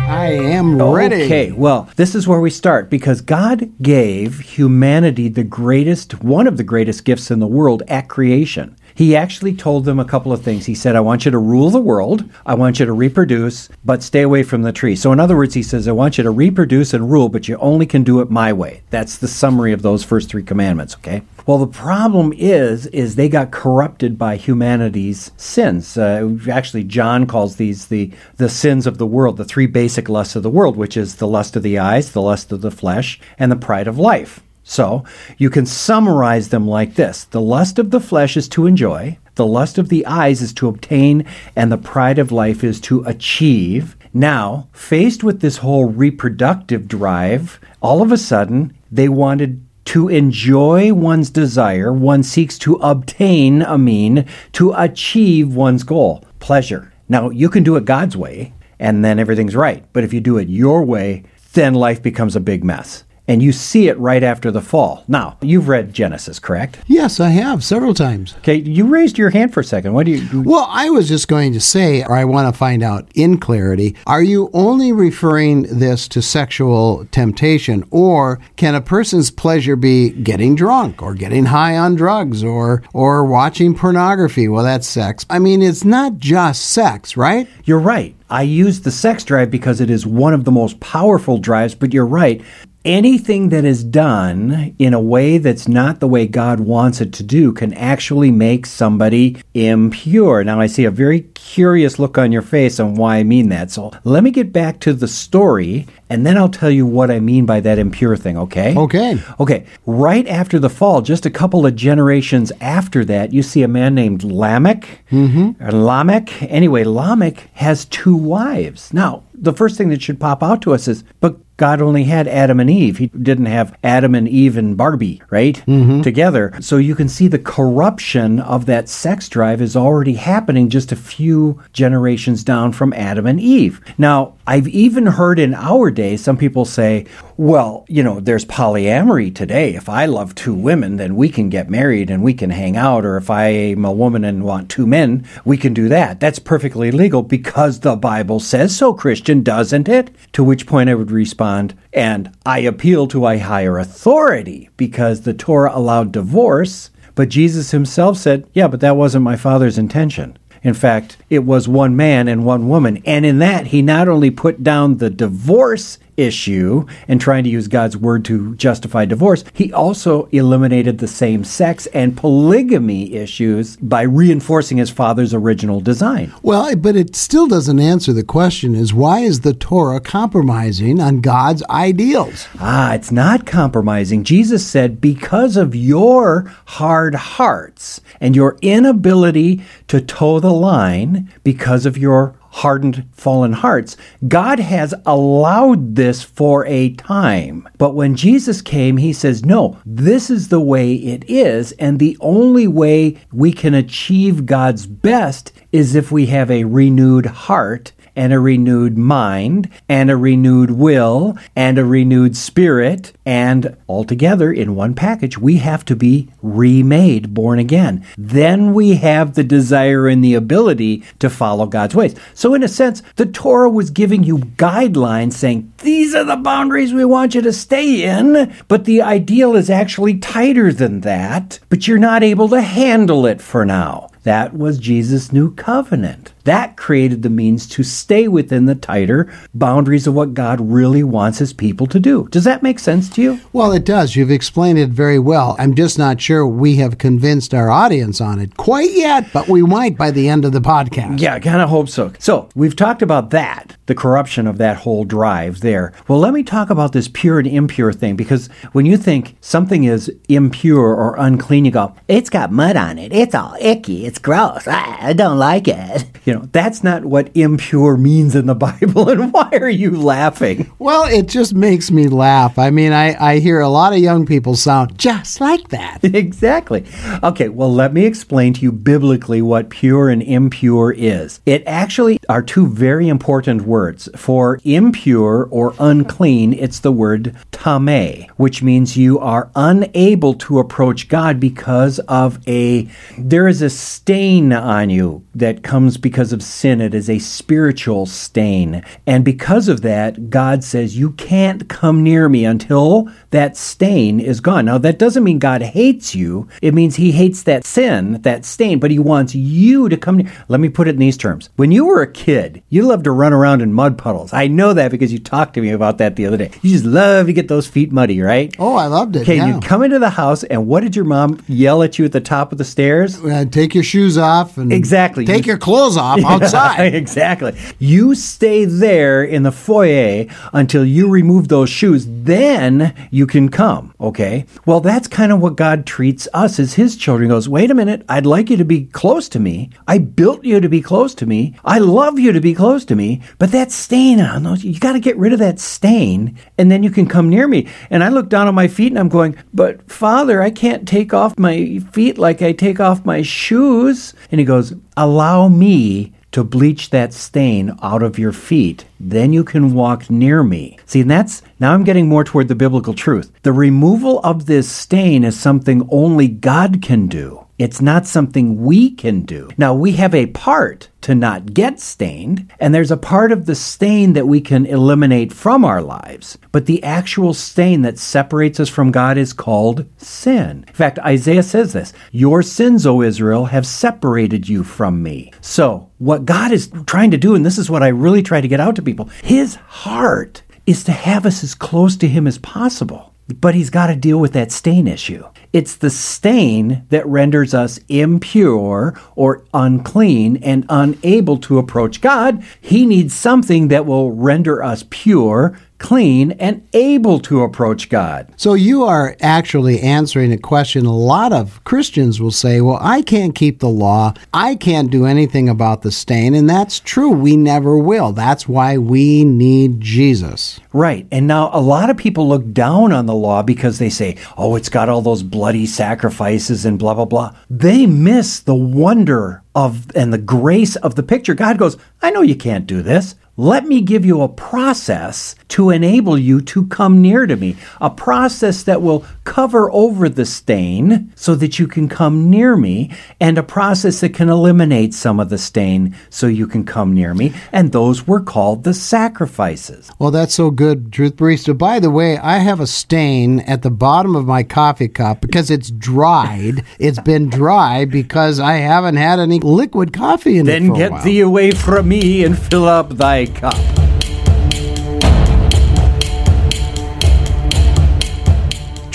I 0.06 0.26
am 0.32 0.80
ready. 0.80 1.24
Okay, 1.24 1.52
well, 1.52 1.88
this 1.96 2.14
is 2.14 2.28
where 2.28 2.40
we 2.40 2.50
start 2.50 2.90
because 2.90 3.22
God 3.22 3.72
gave 3.80 4.38
humanity 4.38 5.28
the 5.28 5.44
greatest, 5.44 6.22
one 6.22 6.46
of 6.46 6.58
the 6.58 6.62
greatest 6.62 7.04
gifts 7.04 7.30
in 7.30 7.38
the 7.38 7.46
world 7.46 7.82
at 7.88 8.08
creation. 8.08 8.76
He 8.94 9.16
actually 9.16 9.54
told 9.54 9.84
them 9.84 9.98
a 9.98 10.04
couple 10.04 10.32
of 10.32 10.42
things. 10.42 10.66
He 10.66 10.74
said, 10.74 10.94
I 10.94 11.00
want 11.00 11.24
you 11.24 11.30
to 11.30 11.38
rule 11.38 11.70
the 11.70 11.80
world, 11.80 12.28
I 12.46 12.54
want 12.54 12.78
you 12.78 12.86
to 12.86 12.92
reproduce, 12.92 13.68
but 13.84 14.02
stay 14.02 14.22
away 14.22 14.42
from 14.42 14.62
the 14.62 14.72
tree. 14.72 14.96
So, 14.96 15.12
in 15.12 15.20
other 15.20 15.36
words, 15.36 15.54
he 15.54 15.62
says, 15.62 15.88
I 15.88 15.92
want 15.92 16.16
you 16.16 16.24
to 16.24 16.30
reproduce 16.30 16.94
and 16.94 17.10
rule, 17.10 17.28
but 17.28 17.48
you 17.48 17.56
only 17.58 17.86
can 17.86 18.04
do 18.04 18.20
it 18.20 18.30
my 18.30 18.52
way. 18.52 18.82
That's 18.90 19.18
the 19.18 19.28
summary 19.28 19.72
of 19.72 19.82
those 19.82 20.04
first 20.04 20.28
three 20.28 20.42
commandments, 20.42 20.94
okay? 20.96 21.22
Well, 21.46 21.58
the 21.58 21.66
problem 21.66 22.32
is, 22.34 22.86
is 22.86 23.16
they 23.16 23.28
got 23.28 23.50
corrupted 23.50 24.16
by 24.16 24.36
humanity's 24.36 25.30
sins. 25.36 25.98
Uh, 25.98 26.36
actually, 26.50 26.84
John 26.84 27.26
calls 27.26 27.56
these 27.56 27.86
the 27.86 28.12
the 28.36 28.48
sins 28.48 28.86
of 28.86 28.98
the 28.98 29.06
world, 29.06 29.36
the 29.36 29.44
three 29.44 29.66
basic 29.66 30.08
lusts 30.08 30.36
of 30.36 30.42
the 30.42 30.50
world, 30.50 30.76
which 30.76 30.96
is 30.96 31.16
the 31.16 31.28
lust 31.28 31.56
of 31.56 31.62
the 31.62 31.78
eyes, 31.78 32.12
the 32.12 32.22
lust 32.22 32.50
of 32.52 32.62
the 32.62 32.70
flesh, 32.70 33.20
and 33.38 33.52
the 33.52 33.56
pride 33.56 33.88
of 33.88 33.98
life. 33.98 34.40
So 34.64 35.04
you 35.38 35.50
can 35.50 35.66
summarize 35.66 36.48
them 36.48 36.66
like 36.66 36.94
this: 36.94 37.24
the 37.24 37.40
lust 37.40 37.78
of 37.78 37.90
the 37.90 38.00
flesh 38.00 38.36
is 38.36 38.48
to 38.48 38.66
enjoy, 38.66 39.18
the 39.34 39.46
lust 39.46 39.78
of 39.78 39.90
the 39.90 40.06
eyes 40.06 40.40
is 40.40 40.52
to 40.54 40.68
obtain, 40.68 41.26
and 41.54 41.70
the 41.70 41.78
pride 41.78 42.18
of 42.18 42.32
life 42.32 42.64
is 42.64 42.80
to 42.80 43.04
achieve. 43.04 43.96
Now, 44.12 44.68
faced 44.72 45.22
with 45.22 45.40
this 45.40 45.58
whole 45.58 45.86
reproductive 45.86 46.88
drive, 46.88 47.60
all 47.82 48.00
of 48.00 48.10
a 48.10 48.16
sudden 48.16 48.76
they 48.90 49.08
wanted 49.08 49.60
to 49.86 50.08
enjoy 50.08 50.94
one's 50.94 51.28
desire, 51.28 51.92
one 51.92 52.22
seeks 52.22 52.56
to 52.60 52.76
obtain 52.76 53.60
a 53.60 53.76
mean 53.76 54.24
to 54.52 54.72
achieve 54.72 55.54
one's 55.54 55.82
goal, 55.82 56.24
pleasure. 56.38 56.92
Now, 57.06 57.28
you 57.28 57.50
can 57.50 57.64
do 57.64 57.76
it 57.76 57.84
God's 57.84 58.16
way, 58.16 58.54
and 58.78 59.04
then 59.04 59.18
everything's 59.18 59.54
right. 59.54 59.84
But 59.92 60.04
if 60.04 60.14
you 60.14 60.20
do 60.20 60.38
it 60.38 60.48
your 60.48 60.84
way, 60.84 61.24
then 61.52 61.74
life 61.74 62.02
becomes 62.02 62.34
a 62.34 62.40
big 62.40 62.64
mess. 62.64 63.04
And 63.26 63.42
you 63.42 63.52
see 63.52 63.88
it 63.88 63.98
right 63.98 64.22
after 64.22 64.50
the 64.50 64.60
fall. 64.60 65.02
Now, 65.08 65.38
you've 65.40 65.68
read 65.68 65.94
Genesis, 65.94 66.38
correct? 66.38 66.78
Yes, 66.86 67.20
I 67.20 67.30
have 67.30 67.64
several 67.64 67.94
times. 67.94 68.34
Okay, 68.38 68.56
you 68.56 68.86
raised 68.86 69.16
your 69.16 69.30
hand 69.30 69.54
for 69.54 69.60
a 69.60 69.64
second. 69.64 69.94
What 69.94 70.04
do 70.04 70.12
you. 70.12 70.42
Well, 70.42 70.66
I 70.70 70.90
was 70.90 71.08
just 71.08 71.26
going 71.26 71.54
to 71.54 71.60
say, 71.60 72.04
or 72.04 72.12
I 72.12 72.24
want 72.24 72.52
to 72.52 72.58
find 72.58 72.82
out 72.82 73.08
in 73.14 73.38
clarity, 73.38 73.96
are 74.06 74.22
you 74.22 74.50
only 74.52 74.92
referring 74.92 75.62
this 75.62 76.06
to 76.08 76.20
sexual 76.20 77.06
temptation, 77.12 77.84
or 77.90 78.40
can 78.56 78.74
a 78.74 78.82
person's 78.82 79.30
pleasure 79.30 79.76
be 79.76 80.10
getting 80.10 80.54
drunk, 80.54 81.02
or 81.02 81.14
getting 81.14 81.46
high 81.46 81.78
on 81.78 81.94
drugs, 81.94 82.44
or 82.44 82.82
or 82.92 83.24
watching 83.24 83.74
pornography? 83.74 84.48
Well, 84.48 84.64
that's 84.64 84.86
sex. 84.86 85.24
I 85.30 85.38
mean, 85.38 85.62
it's 85.62 85.84
not 85.84 86.18
just 86.18 86.66
sex, 86.66 87.16
right? 87.16 87.48
You're 87.64 87.78
right. 87.78 88.14
I 88.28 88.42
use 88.42 88.80
the 88.80 88.90
sex 88.90 89.24
drive 89.24 89.50
because 89.50 89.80
it 89.80 89.90
is 89.90 90.06
one 90.06 90.34
of 90.34 90.44
the 90.44 90.50
most 90.50 90.80
powerful 90.80 91.38
drives, 91.38 91.74
but 91.74 91.94
you're 91.94 92.04
right. 92.04 92.42
Anything 92.84 93.48
that 93.48 93.64
is 93.64 93.82
done 93.82 94.76
in 94.78 94.92
a 94.92 95.00
way 95.00 95.38
that's 95.38 95.66
not 95.66 96.00
the 96.00 96.06
way 96.06 96.26
God 96.26 96.60
wants 96.60 97.00
it 97.00 97.14
to 97.14 97.22
do 97.22 97.50
can 97.50 97.72
actually 97.72 98.30
make 98.30 98.66
somebody 98.66 99.38
impure. 99.54 100.44
Now, 100.44 100.60
I 100.60 100.66
see 100.66 100.84
a 100.84 100.90
very 100.90 101.22
curious 101.32 101.98
look 101.98 102.18
on 102.18 102.30
your 102.30 102.42
face 102.42 102.78
on 102.78 102.94
why 102.94 103.16
I 103.16 103.22
mean 103.22 103.48
that. 103.48 103.70
So 103.70 103.90
let 104.04 104.22
me 104.22 104.30
get 104.30 104.52
back 104.52 104.80
to 104.80 104.92
the 104.92 105.08
story 105.08 105.86
and 106.10 106.26
then 106.26 106.36
I'll 106.36 106.50
tell 106.50 106.70
you 106.70 106.84
what 106.84 107.10
I 107.10 107.20
mean 107.20 107.46
by 107.46 107.60
that 107.60 107.78
impure 107.78 108.16
thing, 108.16 108.36
okay? 108.36 108.76
Okay. 108.76 109.18
Okay. 109.40 109.64
Right 109.86 110.28
after 110.28 110.58
the 110.58 110.68
fall, 110.68 111.00
just 111.00 111.24
a 111.24 111.30
couple 111.30 111.66
of 111.66 111.74
generations 111.74 112.52
after 112.60 113.04
that, 113.06 113.32
you 113.32 113.42
see 113.42 113.62
a 113.62 113.68
man 113.68 113.94
named 113.94 114.22
Lamech. 114.22 114.86
Mm-hmm. 115.10 115.70
Lamech. 115.70 116.42
Anyway, 116.42 116.84
Lamech 116.84 117.48
has 117.54 117.86
two 117.86 118.14
wives. 118.14 118.92
Now, 118.92 119.24
the 119.32 119.52
first 119.52 119.78
thing 119.78 119.88
that 119.88 120.02
should 120.02 120.20
pop 120.20 120.42
out 120.42 120.60
to 120.62 120.74
us 120.74 120.86
is, 120.86 121.02
but 121.20 121.38
God 121.56 121.80
only 121.80 122.04
had 122.04 122.26
Adam 122.26 122.60
and 122.60 122.70
Eve. 122.70 122.98
He 122.98 123.06
didn't 123.08 123.46
have 123.46 123.76
Adam 123.84 124.14
and 124.14 124.28
Eve 124.28 124.56
and 124.56 124.76
Barbie, 124.76 125.22
right? 125.30 125.62
Mm-hmm. 125.66 126.02
Together. 126.02 126.52
So 126.60 126.76
you 126.76 126.94
can 126.94 127.08
see 127.08 127.28
the 127.28 127.38
corruption 127.38 128.40
of 128.40 128.66
that 128.66 128.88
sex 128.88 129.28
drive 129.28 129.60
is 129.60 129.76
already 129.76 130.14
happening 130.14 130.68
just 130.68 130.92
a 130.92 130.96
few 130.96 131.62
generations 131.72 132.42
down 132.42 132.72
from 132.72 132.92
Adam 132.94 133.26
and 133.26 133.40
Eve. 133.40 133.80
Now, 133.98 134.34
I've 134.46 134.68
even 134.68 135.06
heard 135.06 135.38
in 135.38 135.54
our 135.54 135.90
day 135.90 136.18
some 136.18 136.36
people 136.36 136.66
say, 136.66 137.06
well, 137.38 137.86
you 137.88 138.02
know, 138.02 138.20
there's 138.20 138.44
polyamory 138.44 139.34
today. 139.34 139.74
If 139.74 139.88
I 139.88 140.04
love 140.04 140.34
two 140.34 140.52
women, 140.52 140.96
then 140.96 141.16
we 141.16 141.30
can 141.30 141.48
get 141.48 141.70
married 141.70 142.10
and 142.10 142.22
we 142.22 142.34
can 142.34 142.50
hang 142.50 142.76
out. 142.76 143.06
Or 143.06 143.16
if 143.16 143.30
I 143.30 143.46
am 143.46 143.86
a 143.86 143.92
woman 143.92 144.22
and 144.22 144.44
want 144.44 144.68
two 144.68 144.86
men, 144.86 145.26
we 145.46 145.56
can 145.56 145.72
do 145.72 145.88
that. 145.88 146.20
That's 146.20 146.38
perfectly 146.38 146.90
legal 146.90 147.22
because 147.22 147.80
the 147.80 147.96
Bible 147.96 148.38
says 148.38 148.76
so, 148.76 148.92
Christian, 148.92 149.42
doesn't 149.42 149.88
it? 149.88 150.14
To 150.34 150.44
which 150.44 150.66
point 150.66 150.90
I 150.90 150.94
would 150.94 151.10
respond, 151.10 151.74
and 151.94 152.30
I 152.44 152.58
appeal 152.58 153.06
to 153.08 153.26
a 153.26 153.38
higher 153.38 153.78
authority 153.78 154.68
because 154.76 155.22
the 155.22 155.32
Torah 155.34 155.72
allowed 155.74 156.12
divorce, 156.12 156.90
but 157.14 157.28
Jesus 157.30 157.70
himself 157.70 158.18
said, 158.18 158.46
yeah, 158.52 158.68
but 158.68 158.80
that 158.80 158.96
wasn't 158.96 159.24
my 159.24 159.36
father's 159.36 159.78
intention. 159.78 160.36
In 160.64 160.74
fact, 160.74 161.18
it 161.28 161.40
was 161.40 161.68
one 161.68 161.94
man 161.94 162.26
and 162.26 162.44
one 162.44 162.68
woman. 162.68 163.02
And 163.04 163.26
in 163.26 163.38
that, 163.38 163.68
he 163.68 163.82
not 163.82 164.08
only 164.08 164.30
put 164.30 164.64
down 164.64 164.96
the 164.96 165.10
divorce 165.10 165.98
issue 166.16 166.86
and 167.08 167.20
trying 167.20 167.44
to 167.44 167.50
use 167.50 167.68
God's 167.68 167.96
word 167.96 168.24
to 168.26 168.54
justify 168.56 169.04
divorce, 169.04 169.44
he 169.52 169.72
also 169.72 170.26
eliminated 170.26 170.98
the 170.98 171.08
same 171.08 171.44
sex 171.44 171.86
and 171.86 172.16
polygamy 172.16 173.14
issues 173.14 173.76
by 173.76 174.02
reinforcing 174.02 174.78
his 174.78 174.90
father's 174.90 175.34
original 175.34 175.80
design. 175.80 176.32
Well, 176.42 176.74
but 176.76 176.96
it 176.96 177.16
still 177.16 177.46
doesn't 177.46 177.78
answer 177.78 178.12
the 178.12 178.24
question 178.24 178.74
is 178.74 178.94
why 178.94 179.20
is 179.20 179.40
the 179.40 179.54
Torah 179.54 180.00
compromising 180.00 181.00
on 181.00 181.20
God's 181.20 181.62
ideals? 181.70 182.48
Ah, 182.60 182.94
it's 182.94 183.12
not 183.12 183.46
compromising. 183.46 184.24
Jesus 184.24 184.66
said, 184.66 185.00
because 185.00 185.56
of 185.56 185.74
your 185.74 186.52
hard 186.66 187.14
hearts 187.14 188.00
and 188.20 188.34
your 188.36 188.56
inability 188.62 189.62
to 189.88 190.00
toe 190.00 190.40
the 190.40 190.52
line 190.52 191.32
because 191.42 191.86
of 191.86 191.98
your 191.98 192.34
hardened, 192.54 193.04
fallen 193.12 193.52
hearts. 193.52 193.96
God 194.28 194.60
has 194.60 194.94
allowed 195.04 195.96
this 195.96 196.22
for 196.22 196.64
a 196.66 196.90
time. 196.94 197.68
But 197.78 197.96
when 197.96 198.14
Jesus 198.14 198.62
came, 198.62 198.96
he 198.96 199.12
says, 199.12 199.44
No, 199.44 199.78
this 199.84 200.30
is 200.30 200.48
the 200.48 200.60
way 200.60 200.94
it 200.94 201.28
is. 201.28 201.72
And 201.72 201.98
the 201.98 202.16
only 202.20 202.68
way 202.68 203.18
we 203.32 203.52
can 203.52 203.74
achieve 203.74 204.46
God's 204.46 204.86
best 204.86 205.52
is 205.72 205.96
if 205.96 206.12
we 206.12 206.26
have 206.26 206.48
a 206.48 206.62
renewed 206.62 207.26
heart 207.26 207.92
and 208.16 208.32
a 208.32 208.38
renewed 208.38 208.96
mind 208.96 209.70
and 209.88 210.10
a 210.10 210.16
renewed 210.16 210.70
will 210.70 211.36
and 211.56 211.78
a 211.78 211.84
renewed 211.84 212.36
spirit. 212.36 213.12
And 213.24 213.76
altogether 213.88 214.52
in 214.52 214.74
one 214.74 214.94
package, 214.94 215.38
we 215.38 215.56
have 215.58 215.84
to 215.86 215.96
be 215.96 216.28
remade, 216.42 217.34
born 217.34 217.58
again. 217.58 218.04
Then 218.18 218.74
we 218.74 218.94
have 218.96 219.34
the 219.34 219.44
desire 219.44 220.06
and 220.06 220.22
the 220.22 220.34
ability 220.34 221.02
to 221.18 221.30
follow 221.30 221.66
God's 221.66 221.94
ways. 221.94 222.14
So, 222.34 222.54
in 222.54 222.62
a 222.62 222.68
sense, 222.68 223.02
the 223.16 223.26
Torah 223.26 223.70
was 223.70 223.90
giving 223.90 224.22
you 224.22 224.38
guidelines 224.38 225.32
saying, 225.32 225.72
these 225.78 226.14
are 226.14 226.24
the 226.24 226.36
boundaries 226.36 226.92
we 226.92 227.04
want 227.04 227.34
you 227.34 227.40
to 227.42 227.52
stay 227.52 228.02
in, 228.02 228.54
but 228.68 228.84
the 228.84 229.02
ideal 229.02 229.56
is 229.56 229.70
actually 229.70 230.18
tighter 230.18 230.72
than 230.72 231.00
that, 231.00 231.58
but 231.68 231.88
you're 231.88 231.98
not 231.98 232.22
able 232.22 232.48
to 232.50 232.60
handle 232.60 233.26
it 233.26 233.40
for 233.40 233.64
now. 233.64 234.10
That 234.24 234.56
was 234.56 234.78
Jesus' 234.78 235.32
new 235.32 235.54
covenant. 235.54 236.33
That 236.44 236.76
created 236.76 237.22
the 237.22 237.30
means 237.30 237.66
to 237.68 237.82
stay 237.82 238.28
within 238.28 238.66
the 238.66 238.74
tighter 238.74 239.32
boundaries 239.54 240.06
of 240.06 240.14
what 240.14 240.34
God 240.34 240.60
really 240.60 241.02
wants 241.02 241.38
his 241.38 241.52
people 241.52 241.86
to 241.88 241.98
do. 241.98 242.28
Does 242.30 242.44
that 242.44 242.62
make 242.62 242.78
sense 242.78 243.08
to 243.10 243.22
you? 243.22 243.40
Well, 243.52 243.72
it 243.72 243.84
does. 243.84 244.14
You've 244.14 244.30
explained 244.30 244.78
it 244.78 244.90
very 244.90 245.18
well. 245.18 245.56
I'm 245.58 245.74
just 245.74 245.98
not 245.98 246.20
sure 246.20 246.46
we 246.46 246.76
have 246.76 246.98
convinced 246.98 247.54
our 247.54 247.70
audience 247.70 248.20
on 248.20 248.40
it 248.40 248.56
quite 248.56 248.92
yet, 248.92 249.32
but 249.32 249.48
we 249.48 249.62
might 249.62 249.96
by 249.96 250.10
the 250.10 250.28
end 250.28 250.44
of 250.44 250.52
the 250.52 250.60
podcast. 250.60 251.20
Yeah, 251.20 251.34
I 251.34 251.40
kind 251.40 251.62
of 251.62 251.70
hope 251.70 251.88
so. 251.88 252.12
So, 252.18 252.48
we've 252.54 252.76
talked 252.76 253.02
about 253.02 253.30
that, 253.30 253.76
the 253.86 253.94
corruption 253.94 254.46
of 254.46 254.58
that 254.58 254.76
whole 254.78 255.04
drive 255.04 255.60
there. 255.60 255.92
Well, 256.08 256.18
let 256.18 256.34
me 256.34 256.42
talk 256.42 256.68
about 256.70 256.92
this 256.92 257.08
pure 257.08 257.38
and 257.38 257.48
impure 257.48 257.92
thing 257.92 258.16
because 258.16 258.48
when 258.72 258.84
you 258.84 258.96
think 258.96 259.36
something 259.40 259.84
is 259.84 260.12
impure 260.28 260.94
or 260.94 261.16
unclean, 261.18 261.64
you 261.64 261.70
go, 261.70 261.94
It's 262.06 262.30
got 262.30 262.52
mud 262.52 262.76
on 262.76 262.98
it. 262.98 263.12
It's 263.12 263.34
all 263.34 263.56
icky. 263.60 264.04
It's 264.06 264.18
gross. 264.18 264.66
I, 264.68 265.08
I 265.08 265.12
don't 265.14 265.38
like 265.38 265.68
it. 265.68 266.04
you 266.24 266.33
know, 266.34 266.48
that's 266.52 266.82
not 266.82 267.04
what 267.04 267.30
impure 267.34 267.96
means 267.96 268.34
in 268.34 268.46
the 268.46 268.54
Bible. 268.64 269.08
And 269.08 269.32
why 269.32 269.50
are 269.52 269.68
you 269.68 269.90
laughing? 269.90 270.70
Well, 270.78 271.04
it 271.04 271.28
just 271.28 271.54
makes 271.54 271.90
me 271.90 272.08
laugh. 272.08 272.58
I 272.58 272.70
mean, 272.70 272.92
I, 272.92 273.14
I 273.32 273.38
hear 273.38 273.60
a 273.60 273.68
lot 273.68 273.92
of 273.92 273.98
young 273.98 274.26
people 274.26 274.56
sound 274.56 274.98
just 274.98 275.40
like 275.40 275.68
that. 275.68 275.98
exactly. 276.02 276.84
Okay, 277.22 277.48
well, 277.48 277.72
let 277.72 277.92
me 277.92 278.06
explain 278.06 278.52
to 278.54 278.60
you 278.60 278.72
biblically 278.72 279.42
what 279.42 279.70
pure 279.70 280.08
and 280.08 280.22
impure 280.22 280.92
is. 280.92 281.40
It 281.46 281.62
actually 281.66 282.18
are 282.28 282.42
two 282.42 282.66
very 282.68 283.08
important 283.08 283.62
words. 283.62 284.08
For 284.16 284.60
impure 284.64 285.48
or 285.50 285.74
unclean, 285.78 286.52
it's 286.52 286.80
the 286.80 286.92
word 286.92 287.34
tame, 287.52 288.26
which 288.36 288.62
means 288.62 288.96
you 288.96 289.18
are 289.18 289.50
unable 289.54 290.34
to 290.34 290.58
approach 290.58 291.08
God 291.08 291.40
because 291.40 291.98
of 292.00 292.38
a, 292.48 292.88
there 293.18 293.48
is 293.48 293.62
a 293.62 293.70
stain 293.70 294.52
on 294.52 294.90
you 294.90 295.24
that 295.34 295.62
comes 295.62 295.96
because 295.96 296.23
of 296.32 296.42
sin. 296.42 296.80
It 296.80 296.94
is 296.94 297.10
a 297.10 297.18
spiritual 297.18 298.06
stain. 298.06 298.82
And 299.06 299.24
because 299.24 299.68
of 299.68 299.82
that, 299.82 300.30
God 300.30 300.64
says, 300.64 300.96
you 300.96 301.10
can't 301.12 301.68
come 301.68 302.02
near 302.02 302.28
me 302.28 302.44
until 302.44 303.08
that 303.30 303.56
stain 303.56 304.20
is 304.20 304.40
gone. 304.40 304.64
Now, 304.64 304.78
that 304.78 304.98
doesn't 304.98 305.24
mean 305.24 305.38
God 305.38 305.62
hates 305.62 306.14
you. 306.14 306.48
It 306.62 306.74
means 306.74 306.96
he 306.96 307.12
hates 307.12 307.42
that 307.44 307.64
sin, 307.64 308.22
that 308.22 308.44
stain, 308.44 308.78
but 308.78 308.90
he 308.90 308.98
wants 308.98 309.34
you 309.34 309.88
to 309.88 309.96
come 309.96 310.16
near. 310.18 310.32
Let 310.48 310.60
me 310.60 310.68
put 310.68 310.88
it 310.88 310.92
in 310.94 310.98
these 311.00 311.16
terms. 311.16 311.50
When 311.56 311.70
you 311.72 311.84
were 311.86 312.02
a 312.02 312.10
kid, 312.10 312.62
you 312.70 312.82
loved 312.84 313.04
to 313.04 313.10
run 313.10 313.32
around 313.32 313.60
in 313.62 313.72
mud 313.72 313.98
puddles. 313.98 314.32
I 314.32 314.46
know 314.46 314.72
that 314.72 314.90
because 314.90 315.12
you 315.12 315.18
talked 315.18 315.54
to 315.54 315.60
me 315.60 315.70
about 315.70 315.98
that 315.98 316.16
the 316.16 316.26
other 316.26 316.36
day. 316.36 316.50
You 316.62 316.70
just 316.72 316.84
love 316.84 317.26
to 317.26 317.32
get 317.32 317.48
those 317.48 317.66
feet 317.66 317.92
muddy, 317.92 318.20
right? 318.20 318.54
Oh, 318.58 318.76
I 318.76 318.86
loved 318.86 319.16
it. 319.16 319.22
Okay, 319.22 319.36
yeah. 319.36 319.54
you 319.54 319.60
come 319.60 319.82
into 319.82 319.98
the 319.98 320.10
house, 320.10 320.44
and 320.44 320.66
what 320.66 320.80
did 320.82 320.96
your 320.96 321.04
mom 321.04 321.42
yell 321.46 321.82
at 321.82 321.98
you 321.98 322.04
at 322.04 322.12
the 322.12 322.20
top 322.20 322.52
of 322.52 322.58
the 322.58 322.64
stairs? 322.64 323.22
Uh, 323.22 323.44
take 323.50 323.74
your 323.74 323.84
shoes 323.84 324.16
off 324.18 324.56
and 324.58 324.72
Exactly. 324.72 325.24
take 325.24 325.46
You- 325.46 325.50
your 325.52 325.58
clothes 325.58 325.96
off 325.96 326.13
outside. 326.24 326.94
exactly. 326.94 327.56
You 327.78 328.14
stay 328.14 328.64
there 328.64 329.24
in 329.24 329.42
the 329.42 329.52
foyer 329.52 330.26
until 330.52 330.84
you 330.84 331.08
remove 331.08 331.48
those 331.48 331.70
shoes. 331.70 332.06
Then 332.08 332.94
you 333.10 333.26
can 333.26 333.48
come. 333.48 333.94
Okay. 334.00 334.46
Well, 334.66 334.80
that's 334.80 335.08
kind 335.08 335.32
of 335.32 335.40
what 335.40 335.56
God 335.56 335.86
treats 335.86 336.28
us 336.32 336.58
as 336.58 336.74
His 336.74 336.96
children. 336.96 337.28
He 337.28 337.34
goes, 337.34 337.48
wait 337.48 337.70
a 337.70 337.74
minute. 337.74 338.04
I'd 338.08 338.26
like 338.26 338.50
you 338.50 338.56
to 338.56 338.64
be 338.64 338.84
close 338.86 339.28
to 339.30 339.40
me. 339.40 339.70
I 339.86 339.98
built 339.98 340.44
you 340.44 340.60
to 340.60 340.68
be 340.68 340.80
close 340.80 341.14
to 341.16 341.26
me. 341.26 341.54
I 341.64 341.78
love 341.78 342.18
you 342.18 342.32
to 342.32 342.40
be 342.40 342.54
close 342.54 342.84
to 342.86 342.94
me. 342.94 343.22
But 343.38 343.52
that 343.52 343.72
stain 343.72 344.20
on 344.20 344.42
those, 344.42 344.64
you 344.64 344.78
got 344.78 344.92
to 344.92 345.00
get 345.00 345.16
rid 345.16 345.32
of 345.32 345.38
that 345.38 345.60
stain, 345.60 346.38
and 346.58 346.70
then 346.70 346.82
you 346.82 346.90
can 346.90 347.06
come 347.06 347.28
near 347.28 347.46
me. 347.48 347.68
And 347.90 348.02
I 348.04 348.08
look 348.08 348.28
down 348.28 348.48
at 348.48 348.54
my 348.54 348.68
feet 348.68 348.92
and 348.92 348.98
I'm 348.98 349.08
going, 349.08 349.36
but 349.52 349.90
Father, 349.90 350.42
I 350.42 350.50
can't 350.50 350.86
take 350.88 351.12
off 351.14 351.38
my 351.38 351.78
feet 351.92 352.18
like 352.18 352.42
I 352.42 352.52
take 352.52 352.80
off 352.80 353.04
my 353.04 353.22
shoes. 353.22 354.14
And 354.30 354.38
He 354.38 354.44
goes, 354.44 354.74
allow 354.96 355.48
me 355.48 356.12
to 356.32 356.42
bleach 356.42 356.90
that 356.90 357.14
stain 357.14 357.76
out 357.80 358.02
of 358.02 358.18
your 358.18 358.32
feet. 358.32 358.84
Then 358.98 359.32
you 359.32 359.44
can 359.44 359.72
walk 359.72 360.10
near 360.10 360.42
me. 360.42 360.76
See, 360.84 361.00
and 361.00 361.10
that's 361.10 361.42
now 361.60 361.72
I'm 361.72 361.84
getting 361.84 362.08
more 362.08 362.24
toward 362.24 362.48
the 362.48 362.56
biblical 362.56 362.92
truth. 362.92 363.30
The 363.42 363.52
removal 363.52 364.18
of 364.24 364.46
this 364.46 364.68
stain 364.68 365.22
is 365.22 365.38
something 365.38 365.88
only 365.92 366.26
God 366.26 366.82
can 366.82 367.06
do. 367.06 367.43
It's 367.56 367.80
not 367.80 368.06
something 368.06 368.64
we 368.64 368.90
can 368.90 369.22
do. 369.22 369.48
Now, 369.56 369.74
we 369.74 369.92
have 369.92 370.12
a 370.12 370.26
part 370.26 370.88
to 371.02 371.14
not 371.14 371.54
get 371.54 371.78
stained, 371.78 372.50
and 372.58 372.74
there's 372.74 372.90
a 372.90 372.96
part 372.96 373.30
of 373.30 373.46
the 373.46 373.54
stain 373.54 374.14
that 374.14 374.26
we 374.26 374.40
can 374.40 374.66
eliminate 374.66 375.32
from 375.32 375.64
our 375.64 375.80
lives. 375.80 376.36
But 376.50 376.66
the 376.66 376.82
actual 376.82 377.32
stain 377.32 377.82
that 377.82 377.98
separates 377.98 378.58
us 378.58 378.68
from 378.68 378.90
God 378.90 379.16
is 379.16 379.32
called 379.32 379.86
sin. 379.98 380.64
In 380.66 380.74
fact, 380.74 380.98
Isaiah 381.00 381.44
says 381.44 381.74
this 381.74 381.92
Your 382.10 382.42
sins, 382.42 382.86
O 382.86 383.02
Israel, 383.02 383.46
have 383.46 383.66
separated 383.66 384.48
you 384.48 384.64
from 384.64 385.00
me. 385.00 385.32
So, 385.40 385.90
what 385.98 386.24
God 386.24 386.50
is 386.50 386.72
trying 386.86 387.12
to 387.12 387.18
do, 387.18 387.36
and 387.36 387.46
this 387.46 387.58
is 387.58 387.70
what 387.70 387.84
I 387.84 387.88
really 387.88 388.22
try 388.22 388.40
to 388.40 388.48
get 388.48 388.60
out 388.60 388.74
to 388.76 388.82
people, 388.82 389.10
His 389.22 389.54
heart 389.54 390.42
is 390.66 390.82
to 390.84 390.92
have 390.92 391.24
us 391.24 391.44
as 391.44 391.54
close 391.54 391.96
to 391.98 392.08
Him 392.08 392.26
as 392.26 392.38
possible. 392.38 393.13
But 393.28 393.54
he's 393.54 393.70
got 393.70 393.86
to 393.86 393.96
deal 393.96 394.20
with 394.20 394.32
that 394.34 394.52
stain 394.52 394.86
issue. 394.86 395.24
It's 395.52 395.76
the 395.76 395.88
stain 395.88 396.84
that 396.90 397.06
renders 397.06 397.54
us 397.54 397.78
impure 397.88 399.00
or 399.16 399.44
unclean 399.54 400.36
and 400.38 400.66
unable 400.68 401.38
to 401.38 401.58
approach 401.58 402.00
God. 402.00 402.44
He 402.60 402.84
needs 402.84 403.14
something 403.14 403.68
that 403.68 403.86
will 403.86 404.12
render 404.12 404.62
us 404.62 404.84
pure, 404.90 405.58
clean, 405.84 406.32
and 406.32 406.66
able 406.72 407.20
to 407.20 407.42
approach 407.42 407.90
God. 407.90 408.32
So 408.38 408.54
you 408.54 408.84
are 408.84 409.14
actually 409.20 409.80
answering 409.80 410.32
a 410.32 410.38
question 410.38 410.86
a 410.86 410.96
lot 410.96 411.30
of 411.30 411.62
Christians 411.64 412.22
will 412.22 412.30
say, 412.30 412.62
well, 412.62 412.78
I 412.80 413.02
can't 413.02 413.34
keep 413.34 413.60
the 413.60 413.68
law. 413.68 414.14
I 414.32 414.54
can't 414.54 414.90
do 414.90 415.04
anything 415.04 415.46
about 415.46 415.82
the 415.82 415.92
stain. 415.92 416.34
And 416.34 416.48
that's 416.48 416.80
true. 416.80 417.10
We 417.10 417.36
never 417.36 417.76
will. 417.76 418.12
That's 418.12 418.48
why 418.48 418.78
we 418.78 419.24
need 419.24 419.82
Jesus. 419.82 420.58
Right. 420.72 421.06
And 421.12 421.26
now 421.26 421.50
a 421.52 421.60
lot 421.60 421.90
of 421.90 421.98
people 421.98 422.28
look 422.28 422.50
down 422.54 422.90
on 422.90 423.04
the 423.04 423.14
law 423.14 423.42
because 423.42 423.78
they 423.78 423.90
say, 423.90 424.16
oh, 424.38 424.56
it's 424.56 424.70
got 424.70 424.88
all 424.88 425.02
those 425.02 425.22
bloody 425.22 425.66
sacrifices 425.66 426.64
and 426.64 426.78
blah, 426.78 426.94
blah, 426.94 427.04
blah. 427.04 427.36
They 427.50 427.84
miss 427.84 428.40
the 428.40 428.54
wonder 428.54 429.42
of 429.54 429.94
and 429.94 430.12
the 430.12 430.18
grace 430.18 430.76
of 430.76 430.94
the 430.94 431.02
picture. 431.02 431.34
God 431.34 431.58
goes, 431.58 431.76
I 432.00 432.10
know 432.10 432.22
you 432.22 432.36
can't 432.36 432.66
do 432.66 432.82
this. 432.82 433.14
Let 433.36 433.66
me 433.66 433.80
give 433.80 434.04
you 434.04 434.22
a 434.22 434.28
process 434.28 435.34
to 435.48 435.70
enable 435.70 436.16
you 436.16 436.40
to 436.40 436.66
come 436.66 437.02
near 437.02 437.26
to 437.26 437.34
me, 437.34 437.56
a 437.80 437.90
process 437.90 438.62
that 438.62 438.80
will 438.80 439.04
cover 439.24 439.70
over 439.72 440.08
the 440.08 440.24
stain 440.24 441.12
so 441.16 441.34
that 441.34 441.58
you 441.58 441.66
can 441.66 441.88
come 441.88 442.30
near 442.30 442.56
me, 442.56 442.92
and 443.20 443.36
a 443.36 443.42
process 443.42 444.00
that 444.00 444.14
can 444.14 444.28
eliminate 444.28 444.94
some 444.94 445.18
of 445.18 445.30
the 445.30 445.38
stain 445.38 445.96
so 446.10 446.28
you 446.28 446.46
can 446.46 446.64
come 446.64 446.94
near 446.94 447.12
me. 447.12 447.32
And 447.50 447.72
those 447.72 448.06
were 448.06 448.20
called 448.20 448.62
the 448.62 448.74
sacrifices. 448.74 449.90
Well, 449.98 450.12
that's 450.12 450.34
so 450.34 450.52
good, 450.52 450.92
Truth 450.92 451.16
Barista. 451.16 451.58
By 451.58 451.80
the 451.80 451.90
way, 451.90 452.16
I 452.18 452.38
have 452.38 452.60
a 452.60 452.68
stain 452.68 453.40
at 453.40 453.62
the 453.62 453.70
bottom 453.70 454.14
of 454.14 454.26
my 454.26 454.44
coffee 454.44 454.88
cup 454.88 455.20
because 455.20 455.50
it's 455.50 455.72
dried. 455.72 456.64
it's 456.78 457.00
been 457.00 457.30
dry 457.30 457.84
because 457.84 458.38
I 458.38 458.54
haven't 458.54 458.96
had 458.96 459.18
any 459.18 459.40
liquid 459.40 459.92
coffee 459.92 460.38
in 460.38 460.46
then 460.46 460.66
it 460.66 460.70
a 460.70 460.74
get 460.74 461.02
thee 461.02 461.20
away 461.20 461.50
from 461.50 461.88
me 461.88 462.24
and 462.24 462.38
fill 462.38 462.68
up 462.68 462.90
thy 462.90 463.23
cup. 463.26 463.93